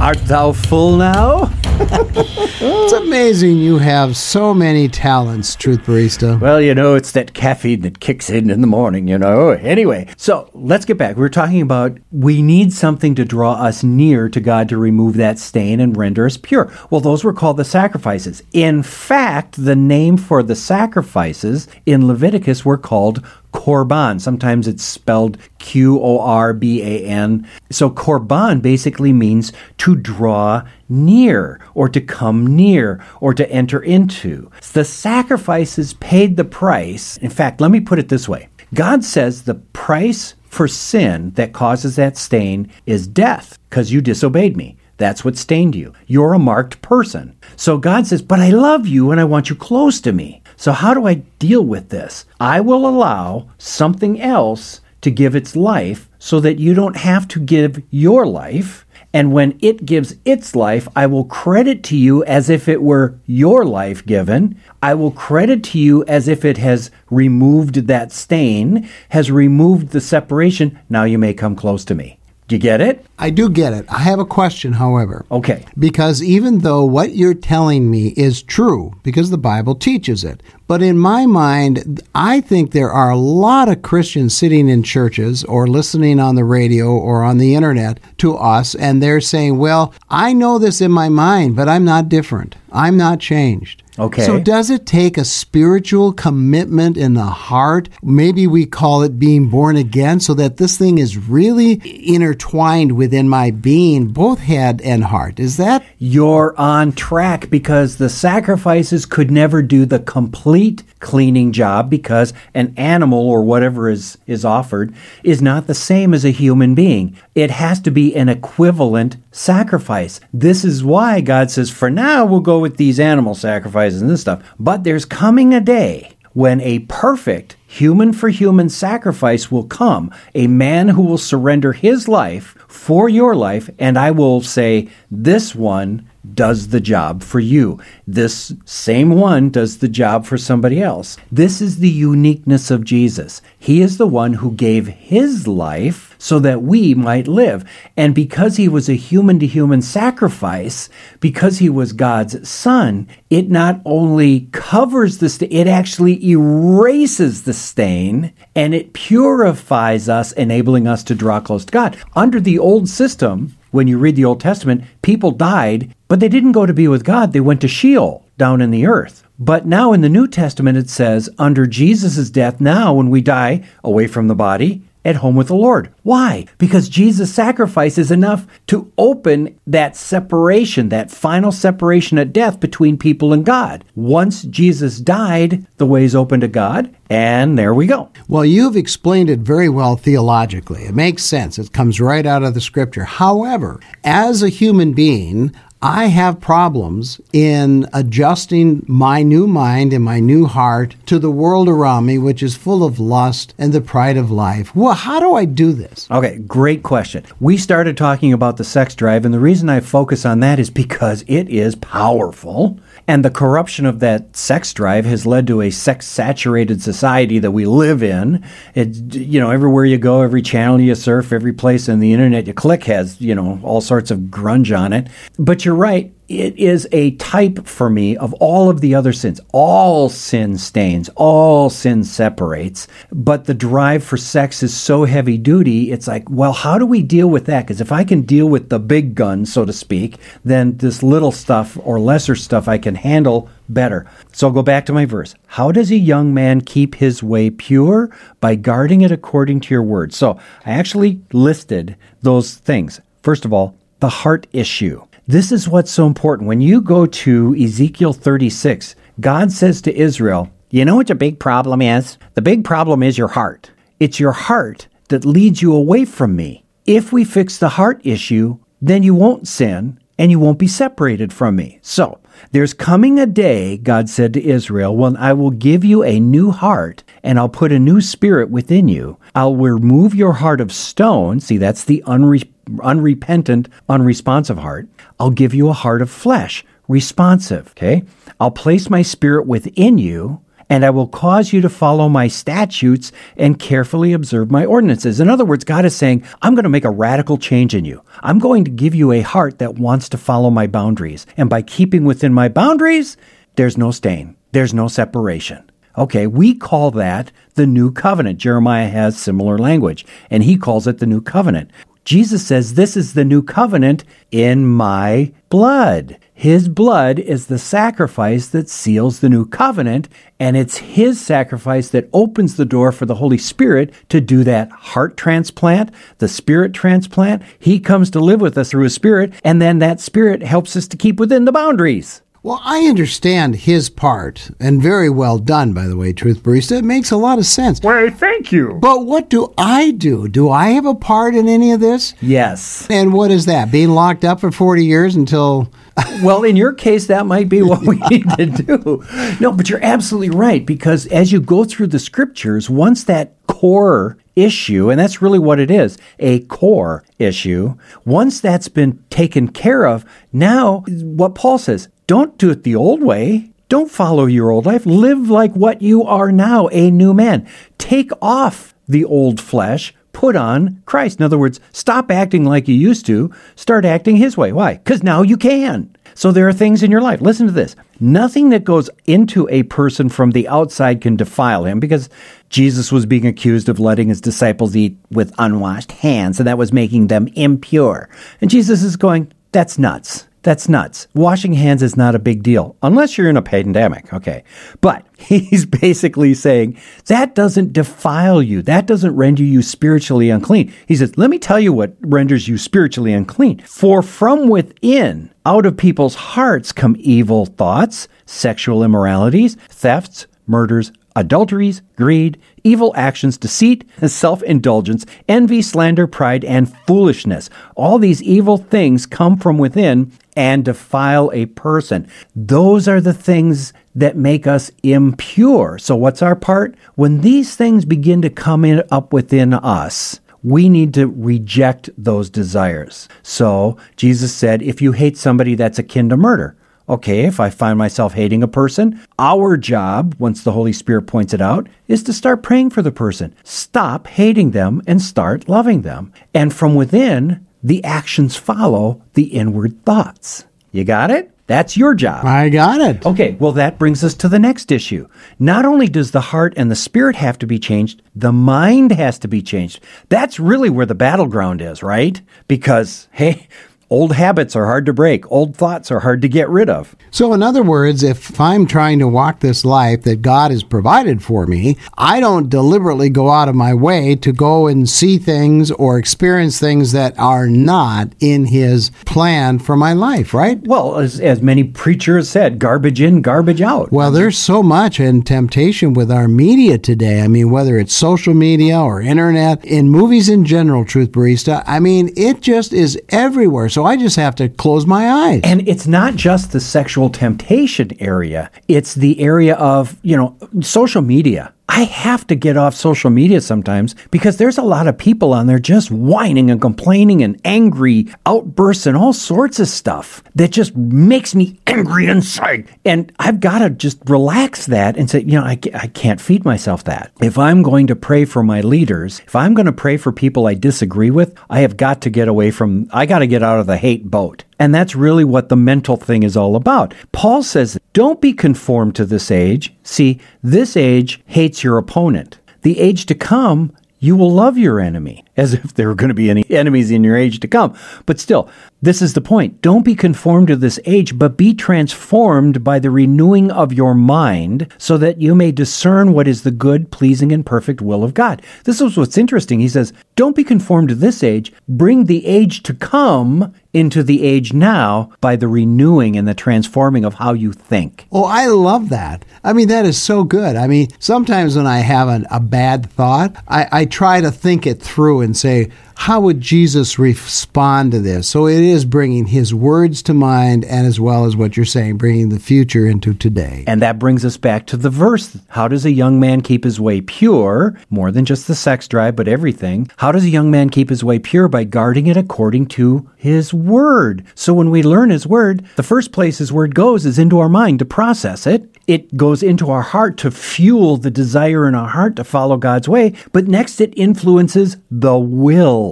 Art 0.00 0.18
thou 0.26 0.52
full 0.52 0.96
now? 0.96 1.50
It's 1.78 2.92
amazing 2.92 3.58
you 3.58 3.78
have 3.78 4.16
so 4.16 4.54
many 4.54 4.88
talents, 4.88 5.54
Truth 5.54 5.80
Barista. 5.80 6.40
Well, 6.40 6.60
you 6.60 6.74
know, 6.74 6.94
it's 6.94 7.12
that 7.12 7.34
caffeine 7.34 7.82
that 7.82 8.00
kicks 8.00 8.30
in 8.30 8.48
in 8.50 8.60
the 8.62 8.66
morning, 8.66 9.08
you 9.08 9.18
know. 9.18 9.50
Anyway, 9.50 10.08
so 10.16 10.50
let's 10.54 10.84
get 10.86 10.96
back. 10.96 11.16
We're 11.16 11.28
talking 11.28 11.60
about 11.60 11.98
we 12.10 12.40
need 12.40 12.72
something 12.72 13.14
to 13.16 13.24
draw 13.24 13.52
us 13.52 13.84
near 13.84 14.28
to 14.30 14.40
God 14.40 14.68
to 14.70 14.78
remove 14.78 15.16
that 15.16 15.38
stain 15.38 15.80
and 15.80 15.96
render 15.96 16.24
us 16.24 16.36
pure. 16.36 16.72
Well, 16.90 17.00
those 17.00 17.24
were 17.24 17.34
called 17.34 17.58
the 17.58 17.64
sacrifices. 17.64 18.42
In 18.52 18.82
fact, 18.82 19.62
the 19.62 19.76
name 19.76 20.16
for 20.16 20.42
the 20.42 20.56
sacrifices 20.56 21.68
in 21.84 22.06
Leviticus 22.06 22.64
were 22.64 22.78
called 22.78 23.22
korban. 23.56 24.20
Sometimes 24.20 24.68
it's 24.68 24.84
spelled 24.84 25.38
Q 25.58 25.98
O 26.00 26.20
R 26.20 26.52
B 26.52 26.82
A 26.82 27.04
N. 27.06 27.48
So 27.70 27.88
korban 27.90 28.60
basically 28.60 29.12
means 29.12 29.52
to 29.78 29.96
draw 29.96 30.62
near 30.88 31.58
or 31.74 31.88
to 31.88 32.00
come 32.00 32.46
near 32.46 33.02
or 33.20 33.32
to 33.34 33.50
enter 33.50 33.80
into. 33.80 34.50
The 34.72 34.84
sacrifices 34.84 35.94
paid 35.94 36.36
the 36.36 36.44
price. 36.44 37.16
In 37.18 37.30
fact, 37.30 37.60
let 37.60 37.70
me 37.70 37.80
put 37.80 37.98
it 37.98 38.08
this 38.08 38.28
way 38.28 38.48
God 38.74 39.02
says 39.04 39.42
the 39.42 39.54
price 39.54 40.34
for 40.46 40.68
sin 40.68 41.30
that 41.32 41.52
causes 41.52 41.96
that 41.96 42.16
stain 42.16 42.70
is 42.84 43.06
death 43.06 43.58
because 43.68 43.92
you 43.92 44.00
disobeyed 44.00 44.56
me. 44.56 44.76
That's 44.98 45.24
what 45.24 45.36
stained 45.36 45.74
you. 45.74 45.92
You're 46.06 46.32
a 46.32 46.38
marked 46.38 46.80
person. 46.80 47.36
So 47.56 47.76
God 47.76 48.06
says, 48.06 48.22
But 48.22 48.40
I 48.40 48.50
love 48.50 48.86
you 48.86 49.10
and 49.10 49.20
I 49.20 49.24
want 49.24 49.50
you 49.50 49.56
close 49.56 50.00
to 50.02 50.12
me. 50.12 50.42
So, 50.56 50.72
how 50.72 50.94
do 50.94 51.06
I 51.06 51.14
deal 51.38 51.62
with 51.62 51.90
this? 51.90 52.24
I 52.40 52.60
will 52.60 52.88
allow 52.88 53.48
something 53.58 54.20
else 54.20 54.80
to 55.02 55.10
give 55.10 55.36
its 55.36 55.54
life 55.54 56.08
so 56.18 56.40
that 56.40 56.58
you 56.58 56.74
don't 56.74 56.96
have 56.96 57.28
to 57.28 57.40
give 57.40 57.82
your 57.90 58.26
life. 58.26 58.86
And 59.12 59.32
when 59.32 59.58
it 59.62 59.86
gives 59.86 60.16
its 60.24 60.56
life, 60.56 60.88
I 60.96 61.06
will 61.06 61.24
credit 61.24 61.82
to 61.84 61.96
you 61.96 62.24
as 62.24 62.50
if 62.50 62.68
it 62.68 62.82
were 62.82 63.18
your 63.24 63.64
life 63.64 64.04
given. 64.04 64.60
I 64.82 64.94
will 64.94 65.12
credit 65.12 65.62
to 65.64 65.78
you 65.78 66.04
as 66.06 66.26
if 66.26 66.44
it 66.44 66.58
has 66.58 66.90
removed 67.10 67.86
that 67.86 68.10
stain, 68.12 68.88
has 69.10 69.30
removed 69.30 69.90
the 69.90 70.00
separation. 70.00 70.78
Now 70.88 71.04
you 71.04 71.18
may 71.18 71.34
come 71.34 71.54
close 71.54 71.84
to 71.86 71.94
me. 71.94 72.15
Do 72.48 72.54
you 72.54 72.60
get 72.60 72.80
it? 72.80 73.04
I 73.18 73.30
do 73.30 73.50
get 73.50 73.72
it. 73.72 73.86
I 73.88 73.98
have 73.98 74.20
a 74.20 74.24
question, 74.24 74.74
however. 74.74 75.26
Okay. 75.32 75.64
Because 75.76 76.22
even 76.22 76.60
though 76.60 76.84
what 76.84 77.16
you're 77.16 77.34
telling 77.34 77.90
me 77.90 78.08
is 78.16 78.40
true, 78.40 78.94
because 79.02 79.30
the 79.30 79.38
Bible 79.38 79.74
teaches 79.74 80.22
it, 80.22 80.44
but 80.68 80.80
in 80.80 80.96
my 80.96 81.26
mind, 81.26 82.02
I 82.14 82.40
think 82.40 82.70
there 82.70 82.90
are 82.92 83.10
a 83.10 83.16
lot 83.16 83.68
of 83.68 83.82
Christians 83.82 84.36
sitting 84.36 84.68
in 84.68 84.84
churches 84.84 85.42
or 85.44 85.66
listening 85.66 86.20
on 86.20 86.36
the 86.36 86.44
radio 86.44 86.90
or 86.90 87.24
on 87.24 87.38
the 87.38 87.56
internet 87.56 87.98
to 88.18 88.36
us, 88.36 88.76
and 88.76 89.02
they're 89.02 89.20
saying, 89.20 89.58
Well, 89.58 89.92
I 90.08 90.32
know 90.32 90.58
this 90.58 90.80
in 90.80 90.92
my 90.92 91.08
mind, 91.08 91.56
but 91.56 91.68
I'm 91.68 91.84
not 91.84 92.08
different. 92.08 92.54
I'm 92.70 92.96
not 92.96 93.18
changed. 93.18 93.82
Okay. 93.98 94.22
So, 94.22 94.38
does 94.38 94.68
it 94.70 94.84
take 94.84 95.16
a 95.16 95.24
spiritual 95.24 96.12
commitment 96.12 96.96
in 96.96 97.14
the 97.14 97.24
heart? 97.24 97.88
Maybe 98.02 98.46
we 98.46 98.66
call 98.66 99.02
it 99.02 99.18
being 99.18 99.48
born 99.48 99.76
again, 99.76 100.20
so 100.20 100.34
that 100.34 100.58
this 100.58 100.76
thing 100.76 100.98
is 100.98 101.16
really 101.16 101.80
intertwined 101.84 102.92
within 102.92 103.28
my 103.28 103.50
being, 103.50 104.08
both 104.08 104.40
head 104.40 104.82
and 104.82 105.04
heart. 105.04 105.40
Is 105.40 105.56
that? 105.56 105.84
You're 105.98 106.54
on 106.58 106.92
track 106.92 107.48
because 107.48 107.96
the 107.96 108.10
sacrifices 108.10 109.06
could 109.06 109.30
never 109.30 109.62
do 109.62 109.86
the 109.86 109.98
complete 109.98 110.82
cleaning 111.00 111.52
job 111.52 111.88
because 111.88 112.34
an 112.54 112.74
animal 112.76 113.28
or 113.28 113.42
whatever 113.42 113.88
is, 113.88 114.18
is 114.26 114.44
offered 114.44 114.94
is 115.22 115.40
not 115.40 115.66
the 115.66 115.74
same 115.74 116.12
as 116.12 116.24
a 116.24 116.30
human 116.30 116.74
being. 116.74 117.16
It 117.34 117.50
has 117.50 117.80
to 117.80 117.90
be 117.90 118.14
an 118.16 118.28
equivalent 118.28 119.16
sacrifice. 119.30 120.20
This 120.32 120.64
is 120.64 120.82
why 120.82 121.20
God 121.20 121.50
says, 121.50 121.70
for 121.70 121.90
now, 121.90 122.24
we'll 122.24 122.40
go 122.40 122.58
with 122.58 122.76
these 122.76 122.98
animal 122.98 123.34
sacrifices 123.34 123.85
and 123.94 124.10
this 124.10 124.20
stuff. 124.20 124.42
But 124.58 124.84
there's 124.84 125.04
coming 125.04 125.54
a 125.54 125.60
day 125.60 126.16
when 126.32 126.60
a 126.60 126.80
perfect 126.80 127.56
human 127.66 128.12
for 128.12 128.28
human 128.28 128.68
sacrifice 128.68 129.50
will 129.50 129.64
come, 129.64 130.12
a 130.34 130.46
man 130.46 130.88
who 130.88 131.00
will 131.00 131.16
surrender 131.16 131.72
his 131.72 132.08
life 132.08 132.54
for 132.68 133.08
your 133.08 133.34
life, 133.34 133.70
and 133.78 133.98
I 133.98 134.10
will 134.10 134.42
say, 134.42 134.88
This 135.10 135.54
one 135.54 136.06
does 136.34 136.68
the 136.68 136.80
job 136.80 137.22
for 137.22 137.40
you. 137.40 137.80
This 138.06 138.52
same 138.66 139.12
one 139.12 139.48
does 139.48 139.78
the 139.78 139.88
job 139.88 140.26
for 140.26 140.36
somebody 140.36 140.82
else. 140.82 141.16
This 141.32 141.62
is 141.62 141.78
the 141.78 141.88
uniqueness 141.88 142.70
of 142.70 142.84
Jesus. 142.84 143.40
He 143.58 143.80
is 143.80 143.96
the 143.96 144.06
one 144.06 144.34
who 144.34 144.52
gave 144.52 144.88
his 144.88 145.48
life 145.48 146.05
so 146.18 146.38
that 146.38 146.62
we 146.62 146.94
might 146.94 147.28
live. 147.28 147.64
And 147.96 148.14
because 148.14 148.56
he 148.56 148.68
was 148.68 148.88
a 148.88 148.94
human 148.94 149.38
to 149.40 149.46
human 149.46 149.82
sacrifice, 149.82 150.88
because 151.20 151.58
he 151.58 151.68
was 151.68 151.92
God's 151.92 152.48
son, 152.48 153.08
it 153.30 153.50
not 153.50 153.80
only 153.84 154.48
covers 154.52 155.18
the 155.18 155.28
stain, 155.28 155.52
it 155.52 155.66
actually 155.66 156.24
erases 156.28 157.42
the 157.42 157.52
stain 157.52 158.32
and 158.54 158.74
it 158.74 158.92
purifies 158.92 160.08
us, 160.08 160.32
enabling 160.32 160.86
us 160.86 161.02
to 161.04 161.14
draw 161.14 161.40
close 161.40 161.64
to 161.64 161.72
God. 161.72 161.96
Under 162.14 162.40
the 162.40 162.58
old 162.58 162.88
system, 162.88 163.56
when 163.70 163.88
you 163.88 163.98
read 163.98 164.16
the 164.16 164.24
Old 164.24 164.40
Testament, 164.40 164.84
people 165.02 165.30
died, 165.30 165.94
but 166.08 166.18
they 166.18 166.28
didn't 166.28 166.52
go 166.52 166.64
to 166.64 166.72
be 166.72 166.88
with 166.88 167.04
God. 167.04 167.32
They 167.32 167.40
went 167.40 167.60
to 167.60 167.68
Sheol 167.68 168.24
down 168.38 168.62
in 168.62 168.70
the 168.70 168.86
earth. 168.86 169.22
But 169.38 169.66
now 169.66 169.92
in 169.92 170.00
the 170.00 170.08
New 170.08 170.26
Testament, 170.26 170.78
it 170.78 170.88
says, 170.88 171.28
under 171.38 171.66
Jesus' 171.66 172.30
death, 172.30 172.58
now 172.58 172.94
when 172.94 173.10
we 173.10 173.20
die 173.20 173.64
away 173.84 174.06
from 174.06 174.28
the 174.28 174.34
body, 174.34 174.82
at 175.06 175.16
home 175.16 175.36
with 175.36 175.46
the 175.46 175.54
Lord. 175.54 175.94
Why? 176.02 176.46
Because 176.58 176.88
Jesus' 176.88 177.32
sacrifice 177.32 177.96
is 177.96 178.10
enough 178.10 178.46
to 178.66 178.92
open 178.98 179.58
that 179.66 179.96
separation, 179.96 180.88
that 180.88 181.12
final 181.12 181.52
separation 181.52 182.18
at 182.18 182.32
death 182.32 182.58
between 182.58 182.98
people 182.98 183.32
and 183.32 183.46
God. 183.46 183.84
Once 183.94 184.42
Jesus 184.42 184.98
died, 184.98 185.64
the 185.76 185.86
way 185.86 186.02
is 186.02 186.16
open 186.16 186.40
to 186.40 186.48
God, 186.48 186.94
and 187.08 187.56
there 187.56 187.72
we 187.72 187.86
go. 187.86 188.10
Well, 188.26 188.44
you've 188.44 188.76
explained 188.76 189.30
it 189.30 189.38
very 189.38 189.68
well 189.68 189.96
theologically. 189.96 190.82
It 190.82 190.94
makes 190.94 191.22
sense. 191.22 191.56
It 191.56 191.72
comes 191.72 192.00
right 192.00 192.26
out 192.26 192.42
of 192.42 192.54
the 192.54 192.60
scripture. 192.60 193.04
However, 193.04 193.78
as 194.02 194.42
a 194.42 194.48
human 194.48 194.92
being, 194.92 195.54
I 195.82 196.06
have 196.06 196.40
problems 196.40 197.20
in 197.34 197.86
adjusting 197.92 198.82
my 198.88 199.22
new 199.22 199.46
mind 199.46 199.92
and 199.92 200.02
my 200.02 200.20
new 200.20 200.46
heart 200.46 200.96
to 201.06 201.18
the 201.18 201.30
world 201.30 201.68
around 201.68 202.06
me, 202.06 202.16
which 202.16 202.42
is 202.42 202.56
full 202.56 202.82
of 202.82 202.98
lust 202.98 203.52
and 203.58 203.74
the 203.74 203.82
pride 203.82 204.16
of 204.16 204.30
life. 204.30 204.74
Well, 204.74 204.94
how 204.94 205.20
do 205.20 205.34
I 205.34 205.44
do 205.44 205.72
this? 205.72 206.10
Okay, 206.10 206.38
great 206.38 206.82
question. 206.82 207.24
We 207.40 207.58
started 207.58 207.96
talking 207.96 208.32
about 208.32 208.56
the 208.56 208.64
sex 208.64 208.94
drive, 208.94 209.26
and 209.26 209.34
the 209.34 209.38
reason 209.38 209.68
I 209.68 209.80
focus 209.80 210.24
on 210.24 210.40
that 210.40 210.58
is 210.58 210.70
because 210.70 211.24
it 211.28 211.48
is 211.50 211.74
powerful. 211.74 212.80
And 213.08 213.24
the 213.24 213.30
corruption 213.30 213.86
of 213.86 214.00
that 214.00 214.36
sex 214.36 214.72
drive 214.72 215.04
has 215.04 215.26
led 215.26 215.46
to 215.46 215.60
a 215.60 215.70
sex 215.70 216.06
saturated 216.06 216.82
society 216.82 217.38
that 217.38 217.52
we 217.52 217.64
live 217.64 218.02
in. 218.02 218.44
It, 218.74 219.14
you 219.14 219.38
know, 219.38 219.50
everywhere 219.50 219.84
you 219.84 219.96
go, 219.96 220.22
every 220.22 220.42
channel 220.42 220.80
you 220.80 220.94
surf, 220.96 221.32
every 221.32 221.52
place 221.52 221.88
on 221.88 222.00
the 222.00 222.12
internet 222.12 222.48
you 222.48 222.54
click 222.54 222.84
has, 222.84 223.20
you 223.20 223.34
know, 223.34 223.60
all 223.62 223.80
sorts 223.80 224.10
of 224.10 224.18
grunge 224.20 224.76
on 224.76 224.92
it. 224.92 225.06
But 225.38 225.64
you're 225.66 225.74
right 225.74 226.14
it 226.28 226.58
is 226.58 226.88
a 226.90 227.12
type 227.12 227.68
for 227.68 227.88
me 227.88 228.16
of 228.16 228.34
all 228.34 228.68
of 228.68 228.80
the 228.80 228.96
other 228.96 229.12
sins. 229.12 229.40
All 229.52 230.08
sin 230.08 230.58
stains, 230.58 231.08
all 231.14 231.70
sin 231.70 232.02
separates, 232.02 232.88
but 233.12 233.44
the 233.44 233.54
drive 233.54 234.02
for 234.02 234.16
sex 234.16 234.62
is 234.62 234.76
so 234.76 235.04
heavy 235.04 235.38
duty. 235.38 235.92
It's 235.92 236.08
like, 236.08 236.28
well, 236.28 236.52
how 236.52 236.78
do 236.78 236.86
we 236.86 237.02
deal 237.02 237.28
with 237.28 237.46
that? 237.46 237.64
Because 237.64 237.80
if 237.80 237.92
I 237.92 238.02
can 238.02 238.22
deal 238.22 238.48
with 238.48 238.70
the 238.70 238.80
big 238.80 239.14
gun, 239.14 239.46
so 239.46 239.64
to 239.64 239.72
speak, 239.72 240.18
then 240.44 240.78
this 240.78 241.02
little 241.02 241.30
stuff 241.30 241.78
or 241.80 242.00
lesser 242.00 242.34
stuff 242.34 242.66
I 242.66 242.78
can 242.78 242.96
handle 242.96 243.48
better. 243.68 244.06
So 244.32 244.48
I'll 244.48 244.52
go 244.52 244.62
back 244.62 244.86
to 244.86 244.92
my 244.92 245.04
verse. 245.04 245.36
How 245.46 245.70
does 245.70 245.92
a 245.92 245.96
young 245.96 246.34
man 246.34 246.60
keep 246.60 246.96
his 246.96 247.22
way 247.22 247.50
pure? 247.50 248.10
By 248.40 248.56
guarding 248.56 249.02
it 249.02 249.12
according 249.12 249.60
to 249.60 249.74
your 249.74 249.82
word. 249.82 250.12
So 250.12 250.40
I 250.64 250.72
actually 250.72 251.20
listed 251.32 251.96
those 252.22 252.56
things. 252.56 253.00
First 253.22 253.44
of 253.44 253.52
all, 253.52 253.76
the 254.00 254.08
heart 254.08 254.48
issue. 254.52 255.02
This 255.28 255.50
is 255.50 255.68
what's 255.68 255.90
so 255.90 256.06
important. 256.06 256.46
When 256.46 256.60
you 256.60 256.80
go 256.80 257.04
to 257.04 257.56
Ezekiel 257.60 258.12
36, 258.12 258.94
God 259.18 259.50
says 259.50 259.82
to 259.82 259.92
Israel, 259.92 260.52
You 260.70 260.84
know 260.84 260.94
what 260.94 261.08
your 261.08 261.16
big 261.16 261.40
problem 261.40 261.82
is? 261.82 262.16
The 262.34 262.42
big 262.42 262.62
problem 262.62 263.02
is 263.02 263.18
your 263.18 263.26
heart. 263.26 263.72
It's 263.98 264.20
your 264.20 264.30
heart 264.30 264.86
that 265.08 265.24
leads 265.24 265.60
you 265.60 265.74
away 265.74 266.04
from 266.04 266.36
me. 266.36 266.64
If 266.84 267.12
we 267.12 267.24
fix 267.24 267.58
the 267.58 267.70
heart 267.70 268.00
issue, 268.04 268.58
then 268.80 269.02
you 269.02 269.16
won't 269.16 269.48
sin 269.48 269.98
and 270.16 270.30
you 270.30 270.38
won't 270.38 270.60
be 270.60 270.68
separated 270.68 271.32
from 271.32 271.56
me. 271.56 271.80
So, 271.82 272.20
there's 272.52 272.74
coming 272.74 273.18
a 273.18 273.26
day, 273.26 273.76
God 273.76 274.08
said 274.08 274.34
to 274.34 274.44
Israel, 274.44 274.96
when 274.96 275.16
I 275.16 275.32
will 275.32 275.50
give 275.50 275.84
you 275.84 276.02
a 276.02 276.20
new 276.20 276.50
heart 276.50 277.02
and 277.22 277.38
I'll 277.38 277.48
put 277.48 277.72
a 277.72 277.78
new 277.78 278.00
spirit 278.00 278.50
within 278.50 278.88
you. 278.88 279.18
I'll 279.34 279.56
remove 279.56 280.14
your 280.14 280.34
heart 280.34 280.60
of 280.60 280.72
stone. 280.72 281.40
See, 281.40 281.56
that's 281.56 281.84
the 281.84 282.02
unre- 282.06 282.48
unrepentant, 282.82 283.68
unresponsive 283.88 284.58
heart. 284.58 284.88
I'll 285.18 285.30
give 285.30 285.54
you 285.54 285.68
a 285.68 285.74
heart 285.74 286.02
of 286.02 286.10
flesh, 286.10 286.64
responsive. 286.88 287.68
Okay. 287.70 288.04
I'll 288.40 288.50
place 288.50 288.90
my 288.90 289.02
spirit 289.02 289.46
within 289.46 289.98
you 289.98 290.40
and 290.68 290.84
I 290.84 290.90
will 290.90 291.06
cause 291.06 291.52
you 291.52 291.60
to 291.60 291.68
follow 291.68 292.08
my 292.08 292.28
statutes 292.28 293.12
and 293.36 293.58
carefully 293.58 294.12
observe 294.12 294.50
my 294.50 294.64
ordinances. 294.64 295.20
In 295.20 295.28
other 295.28 295.44
words, 295.44 295.64
God 295.64 295.84
is 295.84 295.94
saying, 295.94 296.24
I'm 296.42 296.54
going 296.54 296.64
to 296.64 296.68
make 296.68 296.84
a 296.84 296.90
radical 296.90 297.38
change 297.38 297.74
in 297.74 297.84
you. 297.84 298.02
I'm 298.20 298.38
going 298.38 298.64
to 298.64 298.70
give 298.70 298.94
you 298.94 299.12
a 299.12 299.20
heart 299.20 299.58
that 299.58 299.74
wants 299.74 300.08
to 300.10 300.18
follow 300.18 300.50
my 300.50 300.66
boundaries. 300.66 301.26
And 301.36 301.48
by 301.48 301.62
keeping 301.62 302.04
within 302.04 302.34
my 302.34 302.48
boundaries, 302.48 303.16
there's 303.54 303.78
no 303.78 303.90
stain, 303.90 304.36
there's 304.52 304.74
no 304.74 304.88
separation. 304.88 305.70
Okay, 305.98 306.26
we 306.26 306.54
call 306.54 306.90
that 306.90 307.32
the 307.54 307.66
new 307.66 307.90
covenant. 307.90 308.38
Jeremiah 308.38 308.88
has 308.88 309.18
similar 309.18 309.56
language, 309.56 310.04
and 310.28 310.44
he 310.44 310.58
calls 310.58 310.86
it 310.86 310.98
the 310.98 311.06
new 311.06 311.22
covenant. 311.22 311.70
Jesus 312.06 312.46
says, 312.46 312.74
This 312.74 312.96
is 312.96 313.14
the 313.14 313.24
new 313.24 313.42
covenant 313.42 314.04
in 314.30 314.64
my 314.64 315.32
blood. 315.48 316.18
His 316.32 316.68
blood 316.68 317.18
is 317.18 317.46
the 317.46 317.58
sacrifice 317.58 318.46
that 318.48 318.68
seals 318.68 319.18
the 319.18 319.28
new 319.28 319.44
covenant, 319.44 320.08
and 320.38 320.56
it's 320.56 320.76
His 320.76 321.20
sacrifice 321.20 321.88
that 321.88 322.08
opens 322.12 322.54
the 322.54 322.64
door 322.64 322.92
for 322.92 323.06
the 323.06 323.16
Holy 323.16 323.38
Spirit 323.38 323.92
to 324.10 324.20
do 324.20 324.44
that 324.44 324.70
heart 324.70 325.16
transplant, 325.16 325.90
the 326.18 326.28
spirit 326.28 326.72
transplant. 326.72 327.42
He 327.58 327.80
comes 327.80 328.10
to 328.10 328.20
live 328.20 328.40
with 328.40 328.56
us 328.56 328.70
through 328.70 328.84
His 328.84 328.94
Spirit, 328.94 329.32
and 329.42 329.60
then 329.60 329.80
that 329.80 329.98
Spirit 329.98 330.44
helps 330.44 330.76
us 330.76 330.86
to 330.88 330.96
keep 330.96 331.18
within 331.18 331.44
the 331.44 331.52
boundaries. 331.52 332.22
Well, 332.46 332.62
I 332.64 332.86
understand 332.86 333.56
his 333.56 333.90
part, 333.90 334.52
and 334.60 334.80
very 334.80 335.10
well 335.10 335.36
done, 335.36 335.72
by 335.72 335.88
the 335.88 335.96
way, 335.96 336.12
Truth 336.12 336.44
Barista. 336.44 336.78
It 336.78 336.84
makes 336.84 337.10
a 337.10 337.16
lot 337.16 337.40
of 337.40 337.44
sense. 337.44 337.80
Why, 337.80 338.08
thank 338.08 338.52
you. 338.52 338.78
But 338.80 339.04
what 339.04 339.28
do 339.28 339.52
I 339.58 339.90
do? 339.90 340.28
Do 340.28 340.48
I 340.48 340.68
have 340.68 340.86
a 340.86 340.94
part 340.94 341.34
in 341.34 341.48
any 341.48 341.72
of 341.72 341.80
this? 341.80 342.14
Yes. 342.20 342.86
And 342.88 343.12
what 343.12 343.32
is 343.32 343.46
that? 343.46 343.72
Being 343.72 343.90
locked 343.90 344.24
up 344.24 344.38
for 344.38 344.52
40 344.52 344.84
years 344.84 345.16
until. 345.16 345.72
well, 346.22 346.44
in 346.44 346.54
your 346.54 346.72
case, 346.72 347.08
that 347.08 347.26
might 347.26 347.48
be 347.48 347.62
what 347.62 347.82
we 347.82 347.96
need 348.10 348.30
to 348.36 348.46
do. 348.46 349.04
No, 349.40 349.50
but 349.50 349.68
you're 349.68 349.82
absolutely 349.82 350.30
right, 350.30 350.64
because 350.64 351.06
as 351.06 351.32
you 351.32 351.40
go 351.40 351.64
through 351.64 351.88
the 351.88 351.98
scriptures, 351.98 352.70
once 352.70 353.02
that 353.02 353.34
core 353.48 354.18
issue, 354.36 354.90
and 354.90 355.00
that's 355.00 355.22
really 355.22 355.38
what 355.38 355.58
it 355.58 355.70
is 355.70 355.96
a 356.18 356.40
core 356.40 357.02
issue. 357.18 357.74
Once 358.04 358.38
that's 358.38 358.68
been 358.68 359.02
taken 359.10 359.48
care 359.48 359.86
of, 359.86 360.04
now 360.32 360.84
what 360.86 361.34
Paul 361.34 361.58
says, 361.58 361.88
don't 362.06 362.38
do 362.38 362.50
it 362.50 362.62
the 362.62 362.76
old 362.76 363.02
way. 363.02 363.50
Don't 363.68 363.90
follow 363.90 364.26
your 364.26 364.50
old 364.50 364.66
life. 364.66 364.86
Live 364.86 365.28
like 365.28 365.52
what 365.54 365.82
you 365.82 366.04
are 366.04 366.30
now, 366.30 366.68
a 366.68 366.90
new 366.90 367.12
man. 367.12 367.48
Take 367.78 368.10
off 368.22 368.74
the 368.86 369.04
old 369.04 369.40
flesh, 369.40 369.92
put 370.12 370.36
on 370.36 370.82
Christ. 370.86 371.18
In 371.18 371.24
other 371.24 371.38
words, 371.38 371.58
stop 371.72 372.10
acting 372.12 372.44
like 372.44 372.68
you 372.68 372.76
used 372.76 373.06
to, 373.06 373.34
start 373.56 373.84
acting 373.84 374.16
his 374.16 374.36
way. 374.36 374.52
Why? 374.52 374.74
Because 374.74 375.02
now 375.02 375.22
you 375.22 375.36
can. 375.36 375.96
So 376.14 376.30
there 376.32 376.48
are 376.48 376.52
things 376.52 376.82
in 376.82 376.90
your 376.90 377.02
life. 377.02 377.20
Listen 377.20 377.46
to 377.46 377.52
this. 377.52 377.74
Nothing 377.98 378.50
that 378.50 378.64
goes 378.64 378.88
into 379.06 379.48
a 379.50 379.64
person 379.64 380.08
from 380.08 380.30
the 380.30 380.48
outside 380.48 381.00
can 381.00 381.16
defile 381.16 381.64
him 381.64 381.80
because 381.80 382.08
Jesus 382.48 382.92
was 382.92 383.04
being 383.04 383.26
accused 383.26 383.68
of 383.68 383.80
letting 383.80 384.08
his 384.08 384.20
disciples 384.20 384.76
eat 384.76 384.96
with 385.10 385.34
unwashed 385.38 385.92
hands, 385.92 386.38
and 386.38 386.46
that 386.46 386.56
was 386.56 386.72
making 386.72 387.08
them 387.08 387.28
impure. 387.34 388.08
And 388.40 388.48
Jesus 388.48 388.82
is 388.82 388.96
going, 388.96 389.32
that's 389.52 389.78
nuts. 389.78 390.26
That's 390.46 390.68
nuts. 390.68 391.08
Washing 391.12 391.54
hands 391.54 391.82
is 391.82 391.96
not 391.96 392.14
a 392.14 392.20
big 392.20 392.44
deal, 392.44 392.76
unless 392.80 393.18
you're 393.18 393.28
in 393.28 393.36
a 393.36 393.42
pandemic, 393.42 394.12
okay? 394.12 394.44
But 394.80 395.04
he's 395.18 395.66
basically 395.66 396.34
saying 396.34 396.78
that 397.06 397.34
doesn't 397.34 397.72
defile 397.72 398.40
you. 398.40 398.62
That 398.62 398.86
doesn't 398.86 399.16
render 399.16 399.42
you 399.42 399.60
spiritually 399.60 400.30
unclean. 400.30 400.72
He 400.86 400.94
says, 400.94 401.18
let 401.18 401.30
me 401.30 401.40
tell 401.40 401.58
you 401.58 401.72
what 401.72 401.96
renders 402.00 402.46
you 402.46 402.58
spiritually 402.58 403.12
unclean. 403.12 403.58
For 403.62 404.02
from 404.02 404.46
within, 404.46 405.34
out 405.44 405.66
of 405.66 405.76
people's 405.76 406.14
hearts 406.14 406.70
come 406.70 406.94
evil 407.00 407.46
thoughts, 407.46 408.06
sexual 408.24 408.84
immoralities, 408.84 409.56
thefts, 409.68 410.28
murders, 410.46 410.92
adulteries, 411.16 411.82
greed, 411.96 412.40
evil 412.66 412.92
actions, 412.96 413.38
deceit, 413.38 413.88
self 414.06 414.42
indulgence, 414.42 415.06
envy, 415.28 415.62
slander, 415.62 416.06
pride, 416.06 416.44
and 416.44 416.74
foolishness. 416.86 417.48
All 417.76 417.98
these 417.98 418.22
evil 418.22 418.58
things 418.58 419.06
come 419.06 419.38
from 419.38 419.56
within 419.56 420.10
and 420.36 420.64
defile 420.64 421.30
a 421.32 421.46
person. 421.46 422.08
Those 422.34 422.88
are 422.88 423.00
the 423.00 423.14
things 423.14 423.72
that 423.94 424.16
make 424.16 424.46
us 424.46 424.70
impure. 424.82 425.78
So, 425.78 425.94
what's 425.94 426.22
our 426.22 426.36
part? 426.36 426.74
When 426.96 427.20
these 427.20 427.54
things 427.54 427.84
begin 427.84 428.20
to 428.22 428.30
come 428.30 428.64
in 428.64 428.82
up 428.90 429.12
within 429.12 429.54
us, 429.54 430.20
we 430.42 430.68
need 430.68 430.92
to 430.94 431.06
reject 431.06 431.88
those 431.96 432.28
desires. 432.28 433.08
So, 433.22 433.78
Jesus 433.96 434.34
said, 434.34 434.60
if 434.60 434.82
you 434.82 434.92
hate 434.92 435.16
somebody, 435.16 435.54
that's 435.54 435.78
akin 435.78 436.08
to 436.10 436.16
murder. 436.16 436.56
Okay, 436.88 437.24
if 437.24 437.40
I 437.40 437.50
find 437.50 437.76
myself 437.76 438.14
hating 438.14 438.44
a 438.44 438.48
person, 438.48 439.00
our 439.18 439.56
job, 439.56 440.14
once 440.20 440.44
the 440.44 440.52
Holy 440.52 440.72
Spirit 440.72 441.02
points 441.02 441.34
it 441.34 441.40
out, 441.40 441.68
is 441.88 442.04
to 442.04 442.12
start 442.12 442.44
praying 442.44 442.70
for 442.70 442.80
the 442.80 442.92
person. 442.92 443.34
Stop 443.42 444.06
hating 444.06 444.52
them 444.52 444.80
and 444.86 445.02
start 445.02 445.48
loving 445.48 445.82
them. 445.82 446.12
And 446.32 446.54
from 446.54 446.76
within, 446.76 447.44
the 447.60 447.82
actions 447.82 448.36
follow 448.36 449.02
the 449.14 449.24
inward 449.24 449.84
thoughts. 449.84 450.44
You 450.70 450.84
got 450.84 451.10
it? 451.10 451.32
That's 451.48 451.76
your 451.76 451.94
job. 451.94 452.24
I 452.24 452.50
got 452.50 452.80
it. 452.80 453.04
Okay, 453.04 453.36
well, 453.40 453.52
that 453.52 453.78
brings 453.78 454.04
us 454.04 454.14
to 454.14 454.28
the 454.28 454.38
next 454.38 454.70
issue. 454.70 455.08
Not 455.40 455.64
only 455.64 455.88
does 455.88 456.12
the 456.12 456.20
heart 456.20 456.54
and 456.56 456.70
the 456.70 456.76
spirit 456.76 457.16
have 457.16 457.38
to 457.38 457.46
be 457.46 457.58
changed, 457.58 458.00
the 458.14 458.32
mind 458.32 458.92
has 458.92 459.18
to 459.20 459.28
be 459.28 459.42
changed. 459.42 459.80
That's 460.08 460.38
really 460.38 460.70
where 460.70 460.86
the 460.86 460.94
battleground 460.94 461.60
is, 461.62 461.82
right? 461.82 462.20
Because, 462.46 463.08
hey, 463.10 463.48
Old 463.88 464.14
habits 464.14 464.56
are 464.56 464.66
hard 464.66 464.84
to 464.86 464.92
break. 464.92 465.30
Old 465.30 465.56
thoughts 465.56 465.92
are 465.92 466.00
hard 466.00 466.20
to 466.22 466.28
get 466.28 466.48
rid 466.48 466.68
of. 466.68 466.96
So, 467.12 467.32
in 467.32 467.40
other 467.40 467.62
words, 467.62 468.02
if 468.02 468.40
I'm 468.40 468.66
trying 468.66 468.98
to 468.98 469.06
walk 469.06 469.38
this 469.38 469.64
life 469.64 470.02
that 470.02 470.22
God 470.22 470.50
has 470.50 470.64
provided 470.64 471.22
for 471.22 471.46
me, 471.46 471.76
I 471.96 472.18
don't 472.18 472.50
deliberately 472.50 473.10
go 473.10 473.30
out 473.30 473.48
of 473.48 473.54
my 473.54 473.72
way 473.74 474.16
to 474.16 474.32
go 474.32 474.66
and 474.66 474.88
see 474.88 475.18
things 475.18 475.70
or 475.70 475.98
experience 475.98 476.58
things 476.58 476.90
that 476.92 477.16
are 477.16 477.48
not 477.48 478.08
in 478.18 478.46
His 478.46 478.90
plan 479.04 479.60
for 479.60 479.76
my 479.76 479.92
life, 479.92 480.34
right? 480.34 480.60
Well, 480.66 480.96
as, 480.96 481.20
as 481.20 481.40
many 481.40 481.62
preachers 481.62 482.28
said, 482.28 482.58
garbage 482.58 483.00
in, 483.00 483.22
garbage 483.22 483.60
out. 483.60 483.92
Well, 483.92 484.10
there's 484.10 484.36
so 484.36 484.64
much 484.64 484.98
in 484.98 485.22
temptation 485.22 485.94
with 485.94 486.10
our 486.10 486.26
media 486.26 486.76
today. 486.76 487.20
I 487.20 487.28
mean, 487.28 487.50
whether 487.50 487.78
it's 487.78 487.94
social 487.94 488.34
media 488.34 488.80
or 488.80 489.00
internet, 489.00 489.64
in 489.64 489.90
movies 489.90 490.28
in 490.28 490.44
general, 490.44 490.84
Truth 490.84 491.12
Barista, 491.12 491.62
I 491.68 491.78
mean, 491.78 492.12
it 492.16 492.40
just 492.40 492.72
is 492.72 493.00
everywhere. 493.10 493.68
So 493.76 493.84
I 493.84 493.98
just 493.98 494.16
have 494.16 494.34
to 494.36 494.48
close 494.48 494.86
my 494.86 495.06
eyes. 495.06 495.42
And 495.44 495.68
it's 495.68 495.86
not 495.86 496.16
just 496.16 496.52
the 496.52 496.60
sexual 496.60 497.10
temptation 497.10 497.90
area, 498.00 498.50
it's 498.68 498.94
the 498.94 499.20
area 499.20 499.54
of, 499.56 499.98
you 500.02 500.16
know, 500.16 500.34
social 500.62 501.02
media. 501.02 501.52
I 501.68 501.84
have 501.84 502.26
to 502.28 502.34
get 502.34 502.56
off 502.56 502.74
social 502.74 503.10
media 503.10 503.40
sometimes 503.40 503.94
because 504.10 504.36
there's 504.36 504.58
a 504.58 504.62
lot 504.62 504.86
of 504.86 504.96
people 504.96 505.32
on 505.32 505.46
there 505.46 505.58
just 505.58 505.90
whining 505.90 506.50
and 506.50 506.60
complaining 506.60 507.22
and 507.22 507.40
angry 507.44 508.06
outbursts 508.24 508.86
and 508.86 508.96
all 508.96 509.12
sorts 509.12 509.58
of 509.58 509.68
stuff 509.68 510.22
that 510.34 510.52
just 510.52 510.76
makes 510.76 511.34
me 511.34 511.58
angry 511.66 512.06
inside. 512.06 512.68
And 512.84 513.12
I've 513.18 513.40
got 513.40 513.58
to 513.58 513.70
just 513.70 513.98
relax 514.06 514.66
that 514.66 514.96
and 514.96 515.10
say, 515.10 515.20
you 515.20 515.32
know, 515.32 515.44
I, 515.44 515.58
I 515.74 515.88
can't 515.88 516.20
feed 516.20 516.44
myself 516.44 516.84
that. 516.84 517.12
If 517.20 517.36
I'm 517.36 517.62
going 517.62 517.88
to 517.88 517.96
pray 517.96 518.24
for 518.24 518.42
my 518.42 518.60
leaders, 518.60 519.20
if 519.26 519.34
I'm 519.34 519.54
going 519.54 519.66
to 519.66 519.72
pray 519.72 519.96
for 519.96 520.12
people 520.12 520.46
I 520.46 520.54
disagree 520.54 521.10
with, 521.10 521.36
I 521.50 521.60
have 521.60 521.76
got 521.76 522.00
to 522.02 522.10
get 522.10 522.28
away 522.28 522.52
from, 522.52 522.88
I 522.92 523.06
got 523.06 523.18
to 523.18 523.26
get 523.26 523.42
out 523.42 523.60
of 523.60 523.66
the 523.66 523.76
hate 523.76 524.10
boat. 524.10 524.44
And 524.58 524.74
that's 524.74 524.96
really 524.96 525.24
what 525.24 525.48
the 525.48 525.56
mental 525.56 525.96
thing 525.96 526.22
is 526.22 526.36
all 526.36 526.56
about. 526.56 526.94
Paul 527.12 527.42
says, 527.42 527.78
don't 527.92 528.20
be 528.20 528.32
conformed 528.32 528.94
to 528.96 529.04
this 529.04 529.30
age. 529.30 529.74
See, 529.82 530.20
this 530.42 530.76
age 530.76 531.22
hates 531.26 531.62
your 531.62 531.76
opponent. 531.76 532.38
The 532.62 532.80
age 532.80 533.06
to 533.06 533.14
come, 533.14 533.76
you 533.98 534.16
will 534.16 534.32
love 534.32 534.56
your 534.56 534.80
enemy, 534.80 535.24
as 535.36 535.54
if 535.54 535.74
there 535.74 535.88
were 535.88 535.94
going 535.94 536.08
to 536.08 536.14
be 536.14 536.30
any 536.30 536.44
enemies 536.50 536.90
in 536.90 537.04
your 537.04 537.16
age 537.16 537.40
to 537.40 537.48
come. 537.48 537.76
But 538.06 538.18
still, 538.18 538.48
this 538.82 539.00
is 539.00 539.14
the 539.14 539.20
point. 539.20 539.62
Don't 539.62 539.84
be 539.84 539.94
conformed 539.94 540.48
to 540.48 540.56
this 540.56 540.78
age, 540.84 541.18
but 541.18 541.36
be 541.36 541.54
transformed 541.54 542.62
by 542.62 542.78
the 542.78 542.90
renewing 542.90 543.50
of 543.50 543.72
your 543.72 543.94
mind 543.94 544.70
so 544.76 544.98
that 544.98 545.20
you 545.20 545.34
may 545.34 545.50
discern 545.50 546.12
what 546.12 546.28
is 546.28 546.42
the 546.42 546.50
good, 546.50 546.90
pleasing, 546.90 547.32
and 547.32 547.44
perfect 547.44 547.80
will 547.80 548.04
of 548.04 548.12
God. 548.14 548.42
This 548.64 548.80
is 548.80 548.96
what's 548.96 549.16
interesting. 549.16 549.60
He 549.60 549.68
says, 549.68 549.92
Don't 550.14 550.36
be 550.36 550.44
conformed 550.44 550.90
to 550.90 550.94
this 550.94 551.22
age, 551.22 551.52
bring 551.66 552.04
the 552.04 552.26
age 552.26 552.62
to 552.64 552.74
come 552.74 553.54
into 553.72 554.02
the 554.02 554.22
age 554.22 554.52
now 554.52 555.10
by 555.20 555.36
the 555.36 555.48
renewing 555.48 556.16
and 556.16 556.26
the 556.26 556.34
transforming 556.34 557.04
of 557.04 557.14
how 557.14 557.32
you 557.32 557.52
think. 557.52 558.06
Oh, 558.10 558.24
I 558.24 558.46
love 558.46 558.88
that. 558.90 559.24
I 559.44 559.52
mean, 559.52 559.68
that 559.68 559.84
is 559.84 560.00
so 560.00 560.24
good. 560.24 560.56
I 560.56 560.66
mean, 560.66 560.88
sometimes 560.98 561.56
when 561.56 561.66
I 561.66 561.78
have 561.78 562.08
an, 562.08 562.26
a 562.30 562.40
bad 562.40 562.90
thought, 562.90 563.36
I, 563.48 563.68
I 563.72 563.84
try 563.84 564.20
to 564.20 564.30
think 564.30 564.66
it 564.66 564.80
through 564.82 565.20
and 565.20 565.36
say, 565.36 565.70
how 565.96 566.20
would 566.20 566.40
Jesus 566.40 566.98
respond 566.98 567.90
to 567.90 567.98
this? 567.98 568.28
So 568.28 568.46
it 568.46 568.62
is 568.62 568.84
bringing 568.84 569.26
his 569.26 569.52
words 569.52 570.02
to 570.02 570.14
mind 570.14 570.64
and 570.64 570.86
as 570.86 571.00
well 571.00 571.24
as 571.24 571.34
what 571.34 571.56
you're 571.56 571.66
saying, 571.66 571.96
bringing 571.96 572.28
the 572.28 572.38
future 572.38 572.86
into 572.86 573.12
today. 573.12 573.64
And 573.66 573.82
that 573.82 573.98
brings 573.98 574.24
us 574.24 574.36
back 574.36 574.66
to 574.66 574.76
the 574.76 574.90
verse. 574.90 575.36
How 575.48 575.66
does 575.66 575.84
a 575.84 575.90
young 575.90 576.20
man 576.20 576.42
keep 576.42 576.62
his 576.62 576.78
way 576.78 577.00
pure? 577.00 577.76
More 577.90 578.12
than 578.12 578.24
just 578.24 578.46
the 578.46 578.54
sex 578.54 578.86
drive, 578.86 579.16
but 579.16 579.26
everything. 579.26 579.90
How 579.96 580.12
does 580.12 580.24
a 580.24 580.30
young 580.30 580.50
man 580.50 580.70
keep 580.70 580.90
his 580.90 581.02
way 581.02 581.18
pure? 581.18 581.48
By 581.48 581.64
guarding 581.64 582.06
it 582.06 582.16
according 582.16 582.66
to 582.66 583.10
his 583.16 583.52
word. 583.52 584.24
So 584.36 584.54
when 584.54 584.70
we 584.70 584.84
learn 584.84 585.10
his 585.10 585.26
word, 585.26 585.66
the 585.74 585.82
first 585.82 586.12
place 586.12 586.38
his 586.38 586.52
word 586.52 586.74
goes 586.74 587.04
is 587.04 587.18
into 587.18 587.40
our 587.40 587.48
mind 587.48 587.80
to 587.80 587.84
process 587.84 588.46
it. 588.46 588.70
It 588.86 589.16
goes 589.16 589.42
into 589.42 589.72
our 589.72 589.82
heart 589.82 590.16
to 590.18 590.30
fuel 590.30 590.96
the 590.96 591.10
desire 591.10 591.66
in 591.66 591.74
our 591.74 591.88
heart 591.88 592.14
to 592.16 592.24
follow 592.24 592.56
God's 592.56 592.88
way. 592.88 593.14
But 593.32 593.48
next, 593.48 593.80
it 593.80 593.92
influences 593.96 594.76
the 594.88 595.18
will. 595.18 595.85